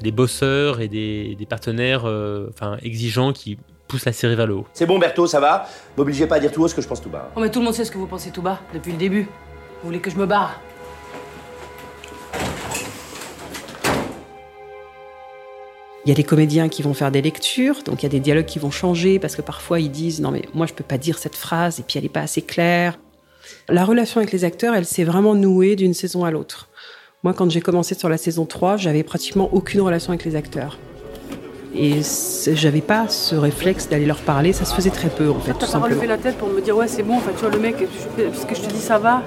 des 0.00 0.12
bosseurs 0.12 0.80
et 0.80 0.86
des, 0.86 1.34
des 1.34 1.46
partenaires 1.46 2.04
euh, 2.04 2.48
enfin, 2.50 2.76
exigeants 2.80 3.32
qui 3.32 3.58
poussent 3.88 4.04
la 4.04 4.12
série 4.12 4.36
vers 4.36 4.46
le 4.46 4.54
haut. 4.54 4.66
C'est 4.72 4.86
bon 4.86 5.00
Berthaud, 5.00 5.26
ça 5.26 5.40
va? 5.40 5.68
M'obligez 5.96 6.28
pas 6.28 6.36
à 6.36 6.38
dire 6.38 6.52
tout 6.52 6.62
haut 6.62 6.68
ce 6.68 6.74
que 6.76 6.82
je 6.82 6.86
pense 6.86 7.02
tout 7.02 7.10
bas. 7.10 7.32
Oh 7.34 7.40
mais 7.40 7.50
tout 7.50 7.58
le 7.58 7.64
monde 7.64 7.74
sait 7.74 7.84
ce 7.84 7.90
que 7.90 7.98
vous 7.98 8.06
pensez 8.06 8.30
tout 8.30 8.40
bas, 8.40 8.60
depuis 8.72 8.92
le 8.92 8.98
début. 8.98 9.22
Vous 9.82 9.88
voulez 9.88 9.98
que 9.98 10.08
je 10.08 10.16
me 10.16 10.26
barre? 10.26 10.60
Il 16.04 16.08
y 16.08 16.12
a 16.12 16.14
des 16.14 16.22
comédiens 16.22 16.68
qui 16.68 16.82
vont 16.82 16.94
faire 16.94 17.10
des 17.10 17.22
lectures, 17.22 17.82
donc 17.82 18.02
il 18.02 18.04
y 18.04 18.06
a 18.06 18.10
des 18.10 18.20
dialogues 18.20 18.46
qui 18.46 18.60
vont 18.60 18.70
changer 18.70 19.18
parce 19.18 19.34
que 19.34 19.42
parfois 19.42 19.80
ils 19.80 19.90
disent 19.90 20.20
non 20.20 20.30
mais 20.30 20.42
moi 20.54 20.66
je 20.66 20.74
peux 20.74 20.84
pas 20.84 20.98
dire 20.98 21.18
cette 21.18 21.36
phrase 21.36 21.80
et 21.80 21.82
puis 21.82 21.98
elle 21.98 22.04
est 22.04 22.08
pas 22.08 22.22
assez 22.22 22.42
claire. 22.42 23.00
La 23.68 23.84
relation 23.84 24.20
avec 24.20 24.32
les 24.32 24.44
acteurs, 24.44 24.74
elle 24.74 24.84
s'est 24.84 25.04
vraiment 25.04 25.34
nouée 25.34 25.74
d'une 25.74 25.94
saison 25.94 26.24
à 26.24 26.30
l'autre. 26.30 26.68
Moi, 27.24 27.34
quand 27.34 27.48
j'ai 27.48 27.60
commencé 27.60 27.94
sur 27.94 28.08
la 28.08 28.16
saison 28.16 28.46
3, 28.46 28.78
j'avais 28.78 29.04
pratiquement 29.04 29.48
aucune 29.52 29.80
relation 29.80 30.10
avec 30.10 30.24
les 30.24 30.34
acteurs. 30.34 30.76
Et 31.72 32.00
j'avais 32.52 32.80
pas 32.80 33.06
ce 33.06 33.36
réflexe 33.36 33.88
d'aller 33.88 34.06
leur 34.06 34.18
parler, 34.18 34.52
ça 34.52 34.64
se 34.64 34.74
faisait 34.74 34.90
très 34.90 35.08
peu 35.08 35.30
en 35.30 35.38
fait. 35.38 35.54
T'as 35.56 35.68
pas 35.68 35.78
relevé 35.78 36.08
la 36.08 36.18
tête 36.18 36.36
pour 36.36 36.48
me 36.48 36.60
dire 36.60 36.76
ouais 36.76 36.88
c'est 36.88 37.04
bon, 37.04 37.20
fait, 37.20 37.30
tu 37.34 37.42
vois 37.42 37.50
le 37.50 37.60
mec, 37.60 37.76
parce 38.16 38.44
que 38.44 38.56
je 38.56 38.62
te 38.62 38.72
dis 38.72 38.80
ça 38.80 38.98
va, 38.98 39.22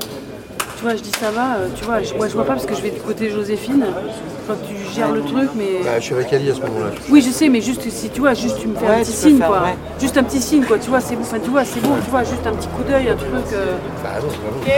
tu 0.78 0.84
vois 0.84 0.96
je 0.96 1.02
dis 1.02 1.12
ça 1.20 1.32
va, 1.32 1.56
euh, 1.56 1.68
tu 1.76 1.86
vois, 1.86 2.02
je, 2.02 2.10
je 2.10 2.34
vois 2.34 2.46
pas 2.46 2.54
parce 2.54 2.66
que 2.66 2.76
je 2.76 2.82
vais 2.82 2.90
du 2.92 3.00
côté 3.00 3.30
Joséphine, 3.30 3.86
je 3.86 4.46
vois 4.46 4.56
que 4.56 4.68
tu 4.68 4.94
gères 4.94 5.12
le 5.12 5.22
truc 5.22 5.50
mais... 5.56 5.84
Bah, 5.84 5.92
je 6.00 6.04
suis 6.06 6.14
avec 6.16 6.32
Ali 6.34 6.50
à 6.52 6.54
ce 6.56 6.62
moment-là. 6.62 6.92
Oui 7.10 7.22
je 7.22 7.32
sais 7.32 7.50
mais 7.50 7.62
juste 7.62 7.90
si 7.90 8.10
tu 8.10 8.20
vois, 8.20 8.34
juste 8.34 8.60
tu 8.60 8.68
me 8.68 8.76
fais 8.76 8.88
un 8.88 9.00
petit 9.00 9.12
signe 9.12 9.40
quoi, 9.40 9.64
juste 10.00 10.18
un 10.18 10.24
petit 10.24 10.42
signe 10.42 10.64
quoi, 10.66 10.78
tu 10.78 10.90
vois 10.90 11.02
c'est 11.02 11.16
bon, 11.16 11.22
enfin 11.22 11.40
tu 11.44 11.50
vois 11.50 11.66
c'est 11.66 11.80
bon, 11.82 11.96
tu 12.04 12.10
vois 12.12 12.24
juste 12.24 12.46
un 12.46 12.54
petit 12.54 12.68
coup 12.68 12.84
d'œil, 12.84 13.10
un 13.10 13.16
truc... 13.16 13.30
Euh... 13.54 13.74
Bah 14.04 14.10
non, 14.22 14.28
Ok, 14.62 14.72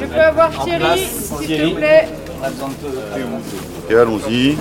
je 0.00 0.06
peux 0.06 0.20
avoir 0.20 0.64
Thierry 0.64 0.98
s'il 0.98 1.70
te 1.70 1.74
plaît. 1.74 2.08
Et 3.90 3.94
allons-y. 3.94 4.56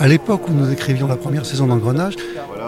À 0.00 0.08
l'époque 0.08 0.48
où 0.48 0.52
nous 0.54 0.72
écrivions 0.72 1.06
la 1.06 1.16
première 1.16 1.44
saison 1.44 1.66
d'Engrenage, 1.66 2.14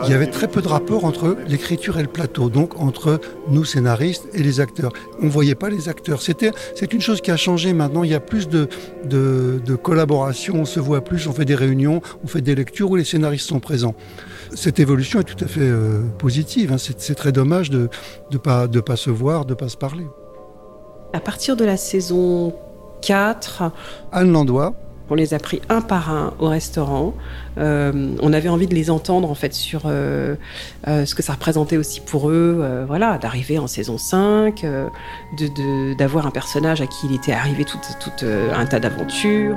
il 0.05 0.11
y 0.11 0.13
avait 0.13 0.27
très 0.27 0.49
peu 0.49 0.61
de 0.61 0.69
rapport 0.69 1.07
entre 1.07 1.39
l'écriture 1.49 1.99
et 1.99 2.03
le 2.03 2.09
plateau, 2.09 2.51
donc 2.51 2.79
entre 2.79 3.23
nous 3.49 3.65
scénaristes 3.65 4.29
et 4.35 4.43
les 4.43 4.61
acteurs. 4.61 4.93
On 5.19 5.25
ne 5.25 5.31
voyait 5.31 5.55
pas 5.55 5.71
les 5.71 5.89
acteurs. 5.89 6.21
C'était, 6.21 6.51
c'est 6.75 6.93
une 6.93 7.01
chose 7.01 7.23
qui 7.23 7.31
a 7.31 7.39
changé 7.39 7.73
maintenant. 7.73 8.05
Il 8.05 8.11
y 8.11 8.15
a 8.15 8.21
plus 8.21 8.51
de, 8.51 8.69
de, 9.07 9.63
de, 9.65 9.75
collaboration, 9.77 10.57
on 10.57 10.65
se 10.67 10.79
voit 10.79 11.03
plus, 11.03 11.27
on 11.27 11.33
fait 11.33 11.47
des 11.47 11.55
réunions, 11.55 12.03
on 12.23 12.27
fait 12.27 12.43
des 12.43 12.55
lectures 12.55 12.91
où 12.91 12.97
les 12.97 13.05
scénaristes 13.05 13.49
sont 13.49 13.61
présents. 13.61 13.95
Cette 14.55 14.79
évolution 14.79 15.19
est 15.21 15.25
tout 15.25 15.43
à 15.43 15.49
fait 15.49 15.61
euh, 15.63 16.03
positive. 16.19 16.71
Hein. 16.71 16.77
C'est, 16.77 17.15
très 17.15 17.33
dommage 17.33 17.71
de 17.71 17.89
ne 18.31 18.37
pas, 18.37 18.67
de 18.67 18.81
pas 18.81 18.97
se 18.97 19.09
voir, 19.09 19.47
de 19.47 19.53
ne 19.53 19.59
pas 19.59 19.71
se 19.71 19.79
parler. 19.79 20.07
À 21.15 21.21
partir 21.21 21.57
de 21.57 21.65
la 21.65 21.79
saison 21.79 22.53
4, 23.01 23.73
Anne 24.13 24.33
Landois, 24.33 24.75
on 25.13 25.15
les 25.15 25.35
a 25.35 25.39
pris 25.39 25.61
un 25.69 25.83
par 25.83 26.11
un 26.11 26.33
au 26.39 26.49
restaurant. 26.49 27.13
Euh, 27.59 28.17
on 28.23 28.33
avait 28.33 28.49
envie 28.49 28.67
de 28.67 28.75
les 28.75 28.89
entendre 28.91 29.31
en 29.31 29.35
fait 29.35 29.53
sur 29.53 29.83
euh, 29.85 30.37
euh, 30.89 31.05
ce 31.05 31.15
que 31.15 31.23
ça 31.23 31.35
représentait 31.35 31.77
aussi 31.77 32.01
pour 32.01 32.31
eux, 32.31 32.61
euh, 32.63 32.87
voilà, 32.87 33.19
d'arriver 33.19 33.59
en 33.59 33.67
saison 33.67 33.99
5, 33.99 34.65
euh, 34.65 34.89
de, 35.37 35.95
d'avoir 35.95 36.27
un 36.27 36.31
personnage 36.31 36.81
à 36.81 36.87
qui 36.87 37.09
il 37.09 37.15
était 37.15 37.33
arrivé 37.33 37.67
tout, 37.67 37.77
tout 38.01 38.11
euh, 38.25 38.55
un 38.55 38.65
tas 38.65 38.81
d'aventures. 38.81 39.57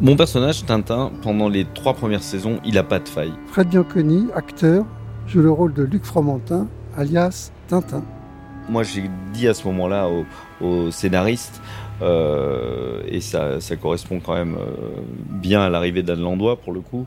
Mon 0.00 0.16
personnage, 0.16 0.66
Tintin, 0.66 1.12
pendant 1.22 1.48
les 1.48 1.64
trois 1.64 1.94
premières 1.94 2.24
saisons, 2.24 2.58
il 2.64 2.76
a 2.76 2.82
pas 2.82 2.98
de 2.98 3.08
faille. 3.08 3.34
Fred 3.52 3.68
Bianconi, 3.68 4.26
acteur, 4.34 4.84
joue 5.28 5.42
le 5.42 5.50
rôle 5.52 5.74
de 5.74 5.84
Luc 5.84 6.04
Fromentin, 6.04 6.66
alias 6.96 7.52
Tintin. 7.68 8.02
Moi, 8.70 8.84
j'ai 8.84 9.10
dit 9.32 9.48
à 9.48 9.54
ce 9.54 9.64
moment-là 9.64 10.08
au, 10.08 10.24
au 10.64 10.90
scénariste, 10.92 11.60
euh, 12.02 13.02
et 13.06 13.20
ça, 13.20 13.60
ça, 13.60 13.76
correspond 13.76 14.20
quand 14.20 14.34
même 14.34 14.56
euh, 14.56 15.00
bien 15.28 15.60
à 15.60 15.68
l'arrivée 15.68 16.02
d'Anne 16.02 16.22
Landois 16.22 16.56
pour 16.56 16.72
le 16.72 16.80
coup. 16.80 17.06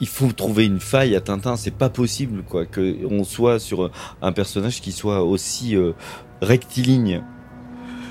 Il 0.00 0.06
faut 0.06 0.30
trouver 0.32 0.64
une 0.64 0.80
faille 0.80 1.16
à 1.16 1.20
Tintin, 1.20 1.56
c'est 1.56 1.72
pas 1.72 1.88
possible 1.88 2.42
quoi 2.42 2.64
que 2.64 2.98
on 3.10 3.24
soit 3.24 3.58
sur 3.58 3.90
un 4.22 4.32
personnage 4.32 4.80
qui 4.80 4.92
soit 4.92 5.24
aussi 5.24 5.74
euh, 5.74 5.92
rectiligne. 6.40 7.22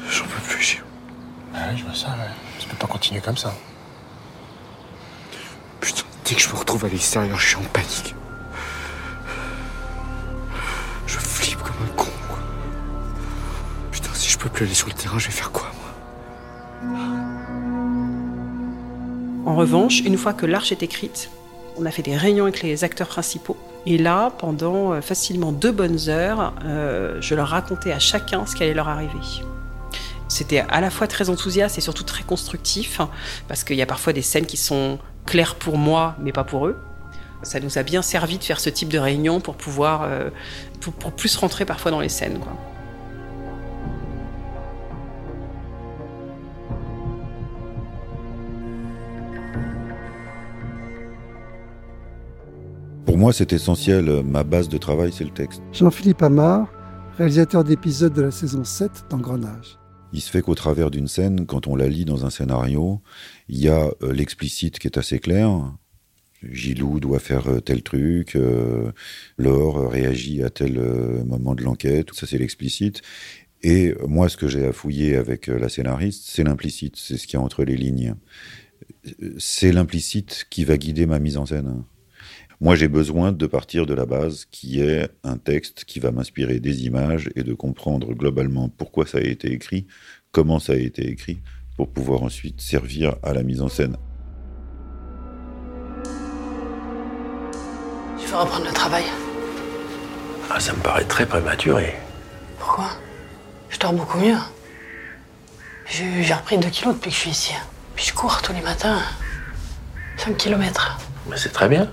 J'en 0.10 0.26
peux 0.26 0.42
plus, 0.42 0.62
Gilles. 0.62 0.84
Ah 1.54 1.70
ouais, 1.70 1.78
je 1.78 1.84
vois 1.84 1.94
ça, 1.94 2.10
ouais. 2.10 2.32
Tu 2.60 2.68
peux 2.68 2.78
pas 2.78 2.88
continuer 2.88 3.22
comme 3.22 3.38
ça. 3.38 3.54
Putain, 5.80 6.04
dès 6.26 6.36
que 6.36 6.42
je 6.42 6.50
me 6.50 6.56
retrouve 6.56 6.84
à 6.84 6.90
l'extérieur, 6.90 7.40
je 7.40 7.48
suis 7.48 7.58
en 7.58 7.70
panique. 7.72 8.17
Je 14.38 14.44
peux 14.44 14.50
plus 14.50 14.66
aller 14.66 14.76
sur 14.76 14.88
le 14.88 14.94
terrain, 14.94 15.18
je 15.18 15.26
vais 15.28 15.34
faire 15.34 15.52
quoi, 15.52 15.72
moi 15.82 16.92
En 19.46 19.56
revanche, 19.56 20.02
une 20.02 20.18
fois 20.18 20.34
que 20.34 20.46
l'arche 20.46 20.72
est 20.72 20.84
écrite, 20.84 21.32
on 21.78 21.86
a 21.86 21.92
fait 21.92 22.04
des 22.04 22.16
réunions 22.16 22.44
avec 22.44 22.62
les 22.62 22.84
acteurs 22.84 23.08
principaux. 23.08 23.58
Et 23.88 23.98
là, 23.98 24.32
pendant 24.38 24.94
euh, 24.94 25.02
facilement 25.02 25.52
deux 25.52 25.72
bonnes 25.72 26.10
heures, 26.10 26.54
euh, 26.66 27.18
je 27.20 27.34
leur 27.34 27.48
racontais 27.48 27.92
à 27.92 28.00
chacun 28.00 28.46
ce 28.46 28.56
qui 28.56 28.64
allait 28.64 28.76
leur 28.76 28.90
arriver. 28.90 29.18
C'était 30.28 30.60
à 30.70 30.82
la 30.82 30.92
fois 30.92 31.08
très 31.08 31.30
enthousiaste 31.30 31.80
et 31.80 31.82
surtout 31.82 32.04
très 32.04 32.24
constructif, 32.24 33.02
parce 33.48 33.64
qu'il 33.64 33.78
y 33.78 33.82
a 33.82 33.88
parfois 33.88 34.14
des 34.14 34.22
scènes 34.22 34.46
qui 34.46 34.58
sont 34.58 35.00
claires 35.26 35.56
pour 35.56 35.78
moi, 35.78 36.16
mais 36.20 36.32
pas 36.32 36.44
pour 36.44 36.68
eux. 36.68 36.78
Ça 37.42 37.60
nous 37.60 37.78
a 37.80 37.84
bien 37.84 38.02
servi 38.04 38.38
de 38.38 38.44
faire 38.44 38.60
ce 38.60 38.70
type 38.70 38.90
de 38.90 39.00
réunion 39.00 39.40
pour 39.40 39.56
pouvoir, 39.56 40.04
euh, 40.04 40.30
pour, 40.82 41.12
plus 41.14 41.36
rentrer 41.38 41.66
parfois 41.66 41.90
dans 41.90 42.02
les 42.02 42.10
scènes. 42.10 42.40
Pour 53.08 53.18
moi, 53.18 53.32
c'est 53.32 53.54
essentiel. 53.54 54.22
Ma 54.26 54.44
base 54.44 54.68
de 54.68 54.78
travail, 54.78 55.14
c'est 55.14 55.24
le 55.24 55.32
texte. 55.32 55.62
Jean-Philippe 55.72 56.22
Amar, 56.22 56.68
réalisateur 57.18 57.64
d'épisodes 57.64 58.12
de 58.12 58.22
la 58.22 58.32
saison 58.32 58.66
7 58.66 59.06
d'Engrenage. 59.10 59.80
Il 60.12 60.20
se 60.20 60.30
fait 60.30 60.42
qu'au 60.42 60.56
travers 60.56 60.92
d'une 60.92 61.08
scène, 61.08 61.46
quand 61.46 61.68
on 61.68 61.78
la 61.78 61.88
lit 61.88 62.04
dans 62.04 62.26
un 62.26 62.30
scénario, 62.30 63.02
il 63.48 63.60
y 63.60 63.70
a 63.70 63.90
euh, 64.04 64.12
l'explicite 64.12 64.78
qui 64.78 64.88
est 64.88 64.98
assez 64.98 65.20
clair. 65.20 65.50
Gilou 66.44 67.00
doit 67.00 67.20
faire 67.20 67.48
euh, 67.48 67.62
tel 67.62 67.82
truc, 67.82 68.36
euh, 68.36 68.92
Laure 69.38 69.90
réagit 69.90 70.44
à 70.44 70.50
tel 70.50 70.78
moment 71.26 71.56
de 71.56 71.64
l'enquête, 71.64 72.14
ça 72.14 72.28
c'est 72.28 72.38
l'explicite. 72.38 73.04
Et 73.64 73.96
moi, 74.06 74.28
ce 74.28 74.36
que 74.36 74.50
j'ai 74.50 74.66
à 74.66 74.74
fouiller 74.74 75.16
avec 75.16 75.48
la 75.48 75.70
scénariste, 75.70 76.26
c'est 76.28 76.44
l'implicite, 76.44 76.98
c'est 76.98 77.16
ce 77.16 77.26
qu'il 77.26 77.40
y 77.40 77.42
a 77.42 77.44
entre 77.44 77.64
les 77.64 77.78
lignes. 77.78 78.16
C'est 79.38 79.72
l'implicite 79.72 80.46
qui 80.50 80.66
va 80.66 80.78
guider 80.78 81.06
ma 81.06 81.20
mise 81.20 81.38
en 81.38 81.46
scène. 81.46 81.86
Moi, 82.60 82.76
j'ai 82.76 82.88
besoin 82.88 83.32
de 83.32 83.46
partir 83.46 83.86
de 83.86 83.94
la 83.94 84.08
base 84.08 84.46
qui 84.50 84.82
est 84.82 85.10
un 85.24 85.38
texte 85.38 85.86
qui 85.86 86.00
va 86.00 86.10
m'inspirer 86.12 86.60
des 86.60 86.86
images 86.86 87.30
et 87.36 87.44
de 87.44 87.54
comprendre 87.54 88.12
globalement 88.16 88.68
pourquoi 88.68 89.06
ça 89.06 89.20
a 89.20 89.22
été 89.22 89.52
écrit, 89.52 89.86
comment 90.32 90.58
ça 90.58 90.74
a 90.74 90.78
été 90.78 91.08
écrit, 91.08 91.38
pour 91.76 91.88
pouvoir 91.88 92.24
ensuite 92.24 92.60
servir 92.60 93.16
à 93.22 93.34
la 93.34 93.44
mise 93.44 93.62
en 93.62 93.70
scène. 93.70 93.96
Tu 98.20 98.26
veux 98.26 98.38
reprendre 98.38 98.66
le 98.66 98.74
travail? 98.74 99.04
Ah, 100.50 100.60
Ça 100.60 100.74
me 100.74 100.82
paraît 100.82 101.06
très 101.06 101.28
prématuré. 101.28 101.94
Pourquoi? 102.58 102.90
Je 103.70 103.78
dors 103.78 103.94
beaucoup 103.94 104.18
mieux. 104.18 104.38
J'ai 105.86 106.34
repris 106.34 106.58
2 106.58 106.70
kilos 106.70 106.96
depuis 106.96 107.12
que 107.12 107.16
je 107.16 107.22
suis 107.22 107.30
ici. 107.30 107.54
Puis 107.96 108.06
je 108.06 108.14
cours 108.16 108.42
tous 108.42 108.54
les 108.54 108.62
matins. 108.62 109.00
5 110.18 110.36
kilomètres. 110.38 110.98
Mais 111.30 111.38
c'est 111.38 111.50
très 111.50 111.70
bien. 111.70 111.92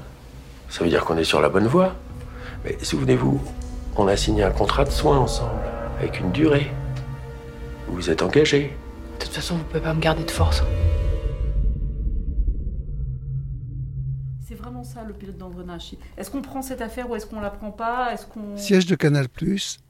Ça 0.75 0.83
veut 0.83 0.91
dire 0.91 1.05
qu'on 1.05 1.17
est 1.17 1.23
sur 1.23 1.41
la 1.41 1.49
bonne 1.49 1.69
voie. 1.69 1.95
Mais 2.65 2.77
souvenez-vous, 2.83 3.41
on 3.97 4.09
a 4.09 4.17
signé 4.17 4.43
un 4.43 4.51
contrat 4.51 4.85
de 4.85 4.91
soins 4.91 5.19
ensemble, 5.19 5.63
avec 6.01 6.19
une 6.19 6.33
durée. 6.33 6.69
Vous 7.87 7.95
vous 7.95 8.11
êtes 8.11 8.23
engagé. 8.23 8.77
De 9.21 9.25
toute 9.25 9.33
façon, 9.33 9.55
vous 9.55 9.63
pouvez 9.63 9.79
pas 9.79 9.95
me 9.95 10.01
garder 10.01 10.25
de 10.25 10.31
force. 10.33 10.65
C'est 14.49 14.57
vraiment 14.57 14.83
ça 14.83 15.05
le 15.05 15.13
pilote 15.13 15.39
d'engrenage. 15.39 15.95
Est-ce 16.19 16.33
qu'on 16.33 16.43
prend 16.43 16.61
cette 16.61 16.83
affaire 16.83 17.09
ou 17.09 17.15
est-ce 17.15 17.27
qu'on 17.27 17.41
la 17.41 17.51
prend 17.51 17.71
pas? 17.71 18.13
Est-ce 18.13 18.27
qu'on 18.27 18.57
Siège 18.57 18.87
de 18.87 18.97
Canal+, 18.97 19.29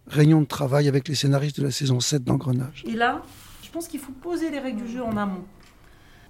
réunion 0.07 0.43
de 0.43 0.47
travail 0.47 0.87
avec 0.87 1.09
les 1.09 1.15
scénaristes 1.15 1.61
de 1.61 1.65
la 1.65 1.71
saison 1.71 1.99
7 1.99 2.25
d'Engrenage. 2.25 2.85
Et 2.87 2.93
là, 2.93 3.23
je 3.63 3.71
pense 3.71 3.89
qu'il 3.89 4.01
faut 4.01 4.13
poser 4.13 4.51
les 4.51 4.59
règles 4.59 4.83
du 4.83 4.93
jeu 4.93 5.03
en 5.03 5.17
amont. 5.17 5.45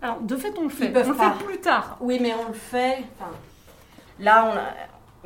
Alors, 0.01 0.21
de 0.21 0.37
fait, 0.37 0.55
on 0.57 0.63
le 0.63 0.69
fait. 0.69 0.93
On 0.95 1.09
le 1.09 1.15
fait 1.15 1.45
plus 1.45 1.59
tard. 1.59 1.99
Oui, 2.01 2.21
mais 2.23 2.33
on 2.35 2.47
le 2.47 2.55
fait. 2.55 2.99
enfin, 3.19 3.33
là, 4.19 4.51
on 4.53 4.57
a- 4.57 4.75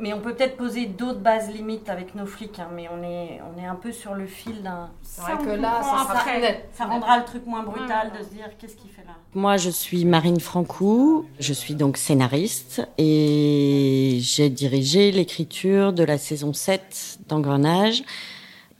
mais 0.01 0.13
on 0.13 0.21
peut 0.21 0.33
peut-être 0.33 0.55
poser 0.55 0.85
d'autres 0.85 1.19
bases 1.19 1.51
limites 1.51 1.89
avec 1.89 2.15
nos 2.15 2.25
flics, 2.25 2.57
hein, 2.59 2.69
mais 2.73 2.87
on 2.89 3.03
est, 3.03 3.41
on 3.53 3.61
est 3.61 3.65
un 3.65 3.75
peu 3.75 3.91
sur 3.91 4.13
le 4.15 4.25
fil 4.27 4.63
d'un. 4.63 4.89
C'est 5.03 5.21
vrai 5.21 5.33
que 5.43 5.49
là, 5.49 5.81
ça 5.83 5.89
sera 5.89 6.11
après, 6.13 6.31
plus 6.33 6.41
net. 6.41 6.69
Ça 6.73 6.85
rendra 6.85 7.17
le 7.17 7.25
truc 7.25 7.45
moins 7.45 7.63
brutal 7.63 8.11
de 8.17 8.23
se 8.23 8.29
dire 8.29 8.45
qu'est-ce 8.57 8.77
qu'il 8.77 8.89
fait 8.89 9.03
là? 9.05 9.13
Moi, 9.35 9.57
je 9.57 9.69
suis 9.69 10.05
Marine 10.05 10.39
Francou, 10.39 11.25
je 11.39 11.51
suis 11.51 11.75
donc 11.75 11.97
scénariste 11.97 12.81
et 12.97 14.19
j'ai 14.21 14.49
dirigé 14.49 15.11
l'écriture 15.11 15.91
de 15.91 16.03
la 16.03 16.17
saison 16.17 16.53
7 16.53 17.19
d'Engrenage. 17.27 18.03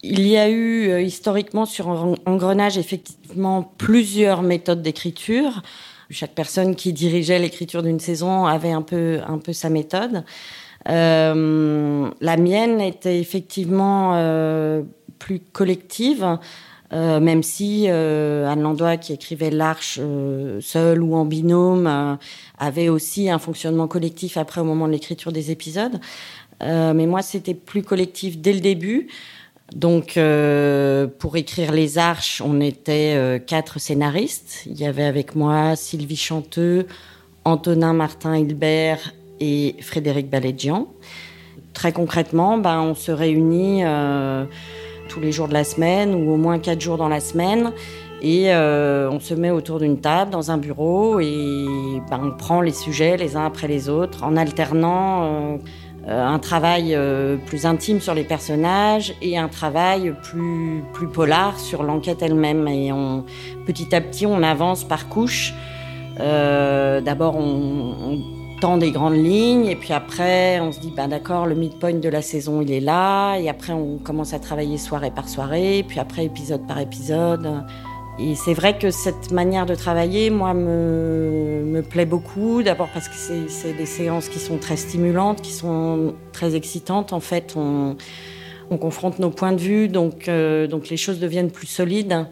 Il 0.01 0.25
y 0.25 0.37
a 0.37 0.47
eu 0.49 0.87
euh, 0.89 1.01
historiquement 1.01 1.65
sur 1.65 1.89
En- 1.89 2.15
Engrenage 2.25 2.77
effectivement 2.77 3.63
plusieurs 3.77 4.41
méthodes 4.41 4.81
d'écriture. 4.81 5.61
Chaque 6.11 6.33
personne 6.33 6.75
qui 6.75 6.91
dirigeait 6.91 7.37
l'écriture 7.37 7.83
d'une 7.83 7.99
saison 7.99 8.45
avait 8.45 8.71
un 8.71 8.81
peu, 8.81 9.19
un 9.27 9.37
peu 9.37 9.53
sa 9.53 9.69
méthode. 9.69 10.23
Euh, 10.87 12.09
la 12.19 12.37
mienne 12.37 12.81
était 12.81 13.19
effectivement 13.19 14.13
euh, 14.15 14.81
plus 15.19 15.39
collective, 15.39 16.39
euh, 16.93 17.19
même 17.19 17.43
si 17.43 17.85
euh, 17.87 18.47
Anne 18.47 18.61
Landois, 18.61 18.97
qui 18.97 19.13
écrivait 19.13 19.51
l'Arche 19.51 19.99
euh, 20.01 20.59
seule 20.61 21.03
ou 21.03 21.15
en 21.15 21.25
binôme, 21.25 21.85
euh, 21.85 22.15
avait 22.57 22.89
aussi 22.89 23.29
un 23.29 23.37
fonctionnement 23.37 23.87
collectif 23.87 24.37
après 24.37 24.61
au 24.61 24.63
moment 24.63 24.87
de 24.87 24.93
l'écriture 24.93 25.31
des 25.31 25.51
épisodes. 25.51 25.99
Mais 26.61 27.05
moi, 27.05 27.21
c'était 27.21 27.53
plus 27.53 27.83
collectif 27.83 28.37
dès 28.37 28.51
le 28.51 28.59
début. 28.59 29.07
Donc, 29.75 30.17
euh, 30.17 31.07
pour 31.19 31.37
écrire 31.37 31.71
Les 31.71 31.97
Arches, 31.97 32.41
on 32.43 32.59
était 32.59 33.13
euh, 33.15 33.39
quatre 33.39 33.79
scénaristes. 33.79 34.63
Il 34.65 34.79
y 34.79 34.85
avait 34.85 35.03
avec 35.03 35.35
moi 35.35 35.75
Sylvie 35.75 36.15
Chanteux, 36.15 36.87
Antonin 37.45 37.93
Martin 37.93 38.35
Hilbert 38.35 39.13
et 39.39 39.75
Frédéric 39.81 40.29
Balégian. 40.29 40.87
Très 41.73 41.91
concrètement, 41.91 42.57
ben, 42.57 42.81
on 42.81 42.95
se 42.95 43.11
réunit 43.11 43.83
euh, 43.85 44.45
tous 45.07 45.19
les 45.19 45.31
jours 45.31 45.47
de 45.47 45.53
la 45.53 45.63
semaine 45.63 46.15
ou 46.15 46.31
au 46.31 46.37
moins 46.37 46.57
quatre 46.57 46.81
jours 46.81 46.97
dans 46.97 47.09
la 47.09 47.19
semaine. 47.19 47.71
Et 48.21 48.53
on 48.53 49.21
se 49.21 49.33
met 49.33 49.49
autour 49.49 49.79
d'une 49.79 50.01
table 50.01 50.29
dans 50.29 50.51
un 50.51 50.57
bureau 50.57 51.21
et 51.21 51.65
ben, 52.09 52.19
on 52.21 52.31
prend 52.31 52.59
les 52.59 52.73
sujets 52.73 53.15
les 53.15 53.37
uns 53.37 53.45
après 53.45 53.69
les 53.69 53.87
autres 53.87 54.25
en 54.25 54.35
alternant 54.35 55.57
un 56.11 56.39
travail 56.39 56.95
euh, 56.95 57.37
plus 57.37 57.65
intime 57.65 57.99
sur 58.01 58.13
les 58.13 58.23
personnages 58.23 59.13
et 59.21 59.37
un 59.37 59.47
travail 59.47 60.13
plus, 60.23 60.83
plus 60.93 61.07
polar 61.07 61.59
sur 61.59 61.83
l'enquête 61.83 62.21
elle-même. 62.21 62.67
Et 62.67 62.91
petit 63.65 63.93
à 63.93 64.01
petit, 64.01 64.25
on 64.25 64.41
avance 64.41 64.83
par 64.83 65.07
couches. 65.09 65.53
Euh, 66.19 67.01
D'abord, 67.01 67.35
on, 67.37 67.93
on 68.13 68.19
tend 68.59 68.77
des 68.77 68.91
grandes 68.91 69.15
lignes 69.15 69.67
et 69.67 69.75
puis 69.75 69.93
après, 69.93 70.59
on 70.59 70.71
se 70.71 70.79
dit, 70.79 70.91
bah, 70.95 71.07
d'accord, 71.07 71.45
le 71.45 71.55
midpoint 71.55 71.93
de 71.93 72.09
la 72.09 72.21
saison, 72.21 72.61
il 72.61 72.71
est 72.71 72.79
là. 72.81 73.37
Et 73.37 73.49
après, 73.49 73.73
on 73.73 73.97
commence 73.97 74.33
à 74.33 74.39
travailler 74.39 74.77
soirée 74.77 75.11
par 75.11 75.29
soirée, 75.29 75.85
puis 75.87 75.99
après, 75.99 76.25
épisode 76.25 76.67
par 76.67 76.79
épisode. 76.79 77.63
Et 78.21 78.35
c'est 78.35 78.53
vrai 78.53 78.77
que 78.77 78.91
cette 78.91 79.31
manière 79.31 79.65
de 79.65 79.75
travailler, 79.75 80.29
moi, 80.29 80.53
me, 80.53 81.81
plaît 81.89 82.05
beaucoup. 82.05 82.61
D'abord 82.63 82.89
parce 82.93 83.07
que 83.07 83.15
c'est 83.15 83.73
des 83.73 83.85
séances 83.85 84.27
qui 84.27 84.39
sont 84.39 84.57
très 84.57 84.75
stimulantes, 84.75 85.41
qui 85.41 85.53
sont 85.53 86.13
très 86.33 86.55
excitantes. 86.55 87.13
En 87.13 87.21
fait, 87.21 87.53
on, 87.55 87.95
on 88.69 88.77
confronte 88.77 89.19
nos 89.19 89.29
points 89.29 89.53
de 89.53 89.61
vue, 89.61 89.87
donc, 89.87 90.27
euh, 90.27 90.67
donc 90.67 90.89
les 90.89 90.97
choses 90.97 91.19
deviennent 91.19 91.51
plus 91.51 91.67
solides. 91.67 92.25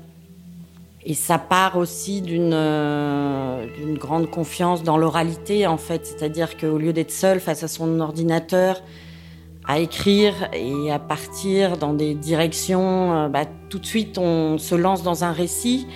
Et 1.05 1.13
ça 1.13 1.37
part 1.37 1.77
aussi 1.77 2.21
euh, 2.27 3.65
d'une 3.77 3.97
grande 3.97 4.29
confiance 4.29 4.83
dans 4.83 4.97
l'oralité, 4.97 5.65
en 5.65 5.77
fait. 5.77 6.05
C'est-à-dire 6.05 6.57
qu'au 6.57 6.77
lieu 6.77 6.91
d'être 6.91 7.11
seul 7.11 7.39
face 7.39 7.63
à 7.63 7.69
son 7.69 8.01
ordinateur, 8.01 8.81
à 9.67 9.79
écrire 9.79 10.49
et 10.53 10.91
à 10.91 10.99
partir 10.99 11.77
dans 11.77 11.93
des 11.93 12.13
directions, 12.13 13.13
euh, 13.13 13.27
bah, 13.27 13.43
tout 13.69 13.79
de 13.79 13.85
suite 13.85 14.17
on 14.17 14.57
se 14.57 14.75
lance 14.75 15.03
dans 15.03 15.25
un 15.25 15.33
récit, 15.33 15.87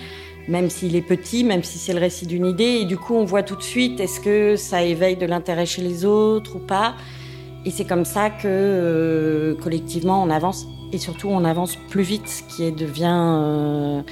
même 0.46 0.68
s'il 0.68 0.94
est 0.94 1.02
petit, 1.02 1.42
même 1.42 1.62
si 1.62 1.78
c'est 1.78 1.94
le 1.94 2.00
récit 2.00 2.26
d'une 2.26 2.46
idée, 2.46 2.80
et 2.82 2.84
du 2.84 2.98
coup 2.98 3.14
on 3.14 3.24
voit 3.24 3.42
tout 3.42 3.56
de 3.56 3.62
suite 3.62 3.98
est-ce 3.98 4.20
que 4.20 4.56
ça 4.56 4.82
éveille 4.82 5.16
de 5.16 5.24
l'intérêt 5.24 5.64
chez 5.66 5.82
les 5.82 6.04
autres 6.04 6.56
ou 6.56 6.58
pas? 6.58 6.94
Et 7.64 7.70
c'est 7.70 7.86
comme 7.86 8.04
ça 8.04 8.28
que 8.28 8.46
euh, 8.46 9.54
collectivement 9.54 10.22
on 10.22 10.28
avance, 10.28 10.66
et 10.92 10.98
surtout 10.98 11.28
on 11.28 11.44
avance 11.44 11.76
plus 11.88 12.02
vite, 12.02 12.28
ce 12.28 12.42
qui 12.42 12.70
devient 12.72 13.06
euh, 13.08 14.02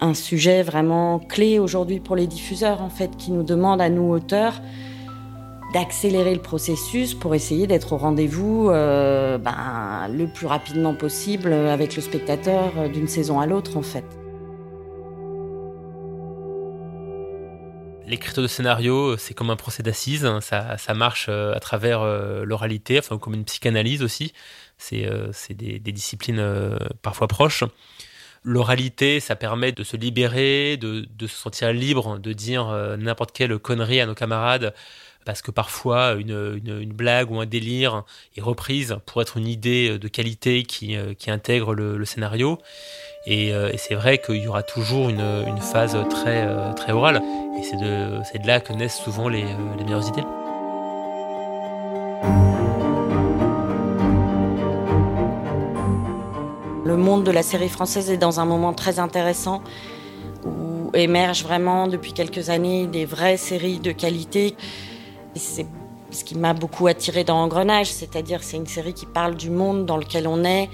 un 0.00 0.14
sujet 0.14 0.62
vraiment 0.62 1.18
clé 1.18 1.58
aujourd'hui 1.58 1.98
pour 1.98 2.16
les 2.16 2.26
diffuseurs 2.26 2.82
en 2.82 2.90
fait, 2.90 3.16
qui 3.16 3.30
nous 3.30 3.44
demandent 3.44 3.80
à 3.80 3.88
nous 3.88 4.10
auteurs 4.10 4.60
d'accélérer 5.72 6.34
le 6.34 6.40
processus 6.42 7.14
pour 7.14 7.34
essayer 7.34 7.66
d'être 7.66 7.92
au 7.92 7.96
rendez-vous 7.96 8.70
euh, 8.70 9.38
ben, 9.38 10.08
le 10.10 10.26
plus 10.26 10.46
rapidement 10.46 10.94
possible 10.94 11.52
avec 11.52 11.96
le 11.96 12.02
spectateur 12.02 12.72
euh, 12.76 12.88
d'une 12.88 13.08
saison 13.08 13.40
à 13.40 13.46
l'autre 13.46 13.76
en 13.76 13.82
fait. 13.82 14.04
L'écriture 18.06 18.42
de 18.42 18.48
scénario, 18.48 19.16
c'est 19.16 19.32
comme 19.32 19.48
un 19.50 19.56
procès 19.56 19.82
d'assises. 19.82 20.26
hein. 20.26 20.40
Ça, 20.42 20.76
ça 20.76 20.92
marche 20.92 21.26
euh, 21.30 21.54
à 21.54 21.60
travers 21.60 22.02
euh, 22.02 22.44
l'oralité, 22.44 22.98
enfin 22.98 23.16
comme 23.16 23.32
une 23.32 23.44
psychanalyse 23.44 24.02
aussi. 24.02 24.32
C'est 24.76 25.06
euh, 25.06 25.30
des, 25.50 25.78
disciplines 25.78 26.40
euh, 26.40 26.76
parfois 27.02 27.28
proches. 27.28 27.64
L'oralité, 28.42 29.20
ça 29.20 29.36
permet 29.36 29.70
de 29.70 29.84
se 29.84 29.96
libérer, 29.96 30.76
de, 30.76 31.06
se 31.20 31.36
sentir 31.36 31.72
libre, 31.72 32.18
de 32.18 32.32
dire 32.32 32.68
euh, 32.68 32.96
n'importe 32.96 33.30
quelle 33.30 33.56
connerie 33.58 34.00
à 34.00 34.06
nos 34.06 34.14
camarades, 34.16 34.74
parce 35.24 35.42
que 35.42 35.50
parfois 35.50 36.12
une, 36.12 36.60
une, 36.64 36.92
blague 36.92 37.30
ou 37.30 37.40
un 37.40 37.46
délire 37.46 38.04
est 38.36 38.40
reprise 38.40 38.96
pour 39.06 39.22
être 39.22 39.36
une 39.36 39.46
idée 39.46 39.98
de 39.98 40.08
qualité 40.08 40.62
qui, 40.64 40.96
euh, 40.96 41.14
qui 41.14 41.30
intègre 41.30 41.74
le, 41.74 42.04
scénario. 42.04 42.58
Et, 43.26 43.54
euh, 43.54 43.70
et 43.72 43.78
c'est 43.78 43.94
vrai 43.94 44.18
qu'il 44.18 44.42
y 44.42 44.48
aura 44.48 44.62
toujours 44.62 45.08
une, 45.08 45.20
une 45.20 45.60
phase 45.60 45.96
très, 46.10 46.44
euh, 46.46 46.72
très 46.72 46.92
orale. 46.92 47.22
Et 47.58 47.62
c'est 47.62 47.76
de, 47.76 48.18
de 48.18 48.46
là 48.46 48.60
que 48.60 48.72
naissent 48.72 48.98
souvent 48.98 49.28
les, 49.28 49.44
les 49.78 49.84
meilleures 49.84 50.08
idées. 50.08 50.24
Le 56.84 56.96
monde 56.96 57.24
de 57.24 57.30
la 57.30 57.42
série 57.42 57.68
française 57.68 58.10
est 58.10 58.16
dans 58.16 58.40
un 58.40 58.44
moment 58.44 58.72
très 58.72 58.98
intéressant 58.98 59.62
où 60.44 60.90
émergent 60.94 61.44
vraiment 61.44 61.86
depuis 61.86 62.12
quelques 62.12 62.50
années 62.50 62.86
des 62.86 63.04
vraies 63.04 63.36
séries 63.36 63.78
de 63.78 63.92
qualité. 63.92 64.56
C'est 65.34 65.66
ce 66.10 66.24
qui 66.24 66.36
m'a 66.36 66.52
beaucoup 66.52 66.86
attiré 66.86 67.24
dans 67.24 67.38
Engrenage, 67.42 67.90
c'est-à-dire 67.90 68.42
c'est 68.42 68.56
une 68.56 68.66
série 68.66 68.92
qui 68.92 69.06
parle 69.06 69.34
du 69.34 69.50
monde 69.50 69.86
dans 69.86 69.96
lequel 69.96 70.26
on 70.26 70.44
est 70.44 70.68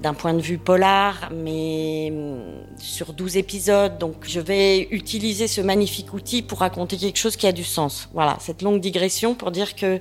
d'un 0.00 0.12
point 0.12 0.34
de 0.34 0.40
vue 0.40 0.58
polar, 0.58 1.30
mais 1.32 2.12
hum, 2.12 2.42
sur 2.78 3.12
12 3.12 3.38
épisodes. 3.38 3.98
Donc 3.98 4.16
je 4.26 4.40
vais 4.40 4.88
utiliser 4.90 5.48
ce 5.48 5.60
magnifique 5.60 6.12
outil 6.12 6.42
pour 6.42 6.58
raconter 6.58 6.96
quelque 6.96 7.18
chose 7.18 7.36
qui 7.36 7.46
a 7.46 7.52
du 7.52 7.64
sens. 7.64 8.08
Voilà, 8.12 8.36
cette 8.40 8.62
longue 8.62 8.80
digression 8.80 9.34
pour 9.34 9.50
dire 9.50 9.74
que 9.74 9.98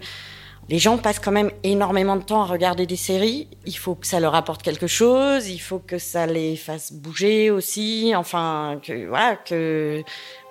les 0.67 0.79
gens 0.79 0.97
passent 0.97 1.19
quand 1.19 1.31
même 1.31 1.51
énormément 1.63 2.15
de 2.15 2.23
temps 2.23 2.41
à 2.41 2.45
regarder 2.45 2.87
des 2.87 2.95
séries. 2.95 3.47
Il 3.67 3.77
faut 3.77 3.93
que 3.93 4.07
ça 4.07 4.19
leur 4.19 4.33
apporte 4.33 4.63
quelque 4.63 4.87
chose, 4.87 5.47
il 5.47 5.59
faut 5.59 5.77
que 5.77 5.99
ça 5.99 6.25
les 6.25 6.55
fasse 6.55 6.91
bouger 6.91 7.51
aussi. 7.51 8.13
Enfin, 8.15 8.79
que 8.81 9.07
voilà, 9.07 9.35
que 9.35 10.03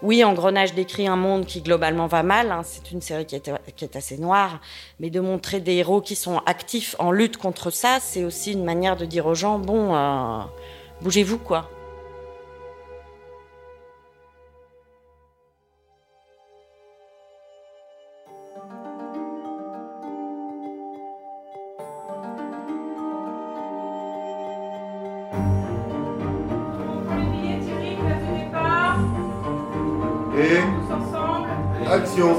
oui, 0.03 0.23
Engrenage 0.23 0.75
décrit 0.75 1.09
un 1.09 1.17
monde 1.17 1.47
qui 1.47 1.63
globalement 1.63 2.07
va 2.07 2.23
mal. 2.23 2.53
hein. 2.53 2.63
C'est 2.65 2.93
une 2.93 3.01
série 3.01 3.27
qui 3.27 3.35
est, 3.37 3.51
qui 3.75 3.85
est 3.85 3.97
assez 3.97 4.17
noire, 4.17 4.61
mais 5.01 5.11
de 5.11 5.19
montrer 5.19 5.59
des 5.59 5.75
héros 5.75 6.01
qui 6.01 6.15
sont 6.15 6.39
actifs 6.47 6.95
en 7.01 7.11
lutte 7.11 7.37
contre 7.37 7.71
ça, 7.71 7.99
c'est 8.01 8.25
aussi 8.25 8.53
une 8.53 8.65
manière 8.65 8.97
de 8.97 9.07
dire 9.07 9.27
aux 9.27 9.35
gens 9.35 9.59
bon, 9.59 9.97
euh, 9.97 10.41
bougez-vous 11.01 11.39
quoi. 11.39 11.74
Action. 32.15 32.37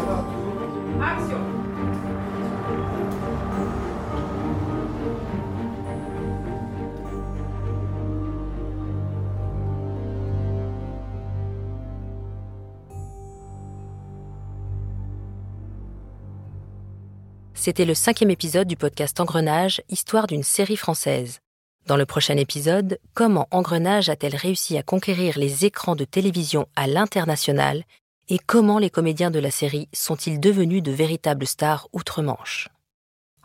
C'était 17.54 17.84
le 17.84 17.96
cinquième 17.96 18.30
épisode 18.30 18.68
du 18.68 18.78
podcast 18.78 19.20
Engrenage, 19.20 19.82
histoire 19.90 20.28
d'une 20.28 20.44
série 20.44 20.78
française. 20.78 21.40
Dans 21.88 21.98
le 21.98 22.06
prochain 22.06 22.38
épisode, 22.38 22.98
comment 23.14 23.48
Engrenage 23.52 24.08
a-t-elle 24.08 24.36
réussi 24.36 24.78
à 24.78 24.84
conquérir 24.84 25.38
les 25.38 25.66
écrans 25.66 25.96
de 25.96 26.06
télévision 26.06 26.68
à 26.76 26.88
l'international 26.88 27.84
Et 28.28 28.40
comment 28.40 28.80
les 28.80 28.90
comédiens 28.90 29.30
de 29.30 29.38
la 29.38 29.52
série 29.52 29.88
sont-ils 29.94 30.40
devenus 30.40 30.82
de 30.82 30.92
véritables 30.92 31.46
stars 31.46 31.88
outre-Manche? 31.94 32.70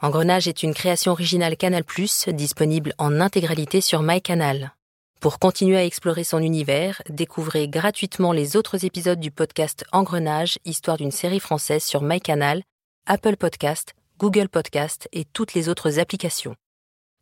Engrenage 0.01 0.49
est 0.49 0.63
une 0.63 0.73
création 0.73 1.13
originale 1.13 1.59
Canal+, 1.59 1.85
disponible 2.29 2.95
en 2.97 3.21
intégralité 3.21 3.83
sur 3.83 4.03
MyCanal. 4.03 4.73
Pour 5.21 5.39
continuer 5.39 5.77
à 5.77 5.85
explorer 5.85 6.25
son 6.25 6.39
univers, 6.39 7.03
découvrez 7.11 7.69
gratuitement 7.69 8.33
les 8.33 8.57
autres 8.57 8.87
épisodes 8.87 9.21
du 9.21 9.31
podcast 9.31 9.85
Engrenage, 9.93 10.59
histoire 10.65 10.97
d'une 10.97 11.11
série 11.11 11.41
française 11.41 11.85
sur 11.85 12.01
MyCanal, 12.01 12.63
Apple 13.05 13.37
Podcast, 13.37 13.93
Google 14.17 14.49
Podcast 14.49 15.11
et 15.13 15.27
toutes 15.27 15.53
les 15.53 15.69
autres 15.69 15.99
applications. 15.99 16.57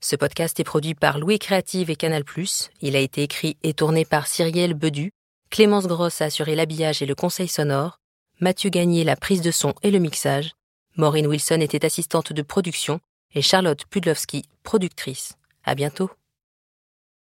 Ce 0.01 0.15
podcast 0.15 0.61
est 0.61 0.65
produit 0.65 0.95
par 0.95 1.19
Louis 1.19 1.41
Créative 1.41 1.91
et 1.91 1.97
Canal+. 1.97 2.23
Il 2.83 2.95
a 2.95 3.01
été 3.01 3.25
écrit 3.25 3.57
et 3.65 3.75
tourné 3.75 4.05
par 4.05 4.29
Cyrielle 4.29 4.75
Bedu. 4.75 5.11
Clémence 5.51 5.87
Grosse 5.87 6.21
a 6.21 6.27
assuré 6.27 6.55
l'habillage 6.55 7.03
et 7.03 7.07
le 7.07 7.15
conseil 7.15 7.49
sonore. 7.49 8.01
Mathieu 8.41 8.71
Gagné 8.71 9.03
la 9.03 9.17
prise 9.17 9.41
de 9.41 9.51
son 9.51 9.75
et 9.83 9.91
le 9.91 9.99
mixage. 9.99 10.53
Maureen 10.97 11.27
Wilson 11.27 11.61
était 11.61 11.85
assistante 11.85 12.33
de 12.33 12.43
production 12.43 13.01
et 13.35 13.43
Charlotte 13.43 13.85
Pudlowski, 13.87 14.45
productrice. 14.63 15.35
À 15.65 15.75
bientôt. 15.75 16.11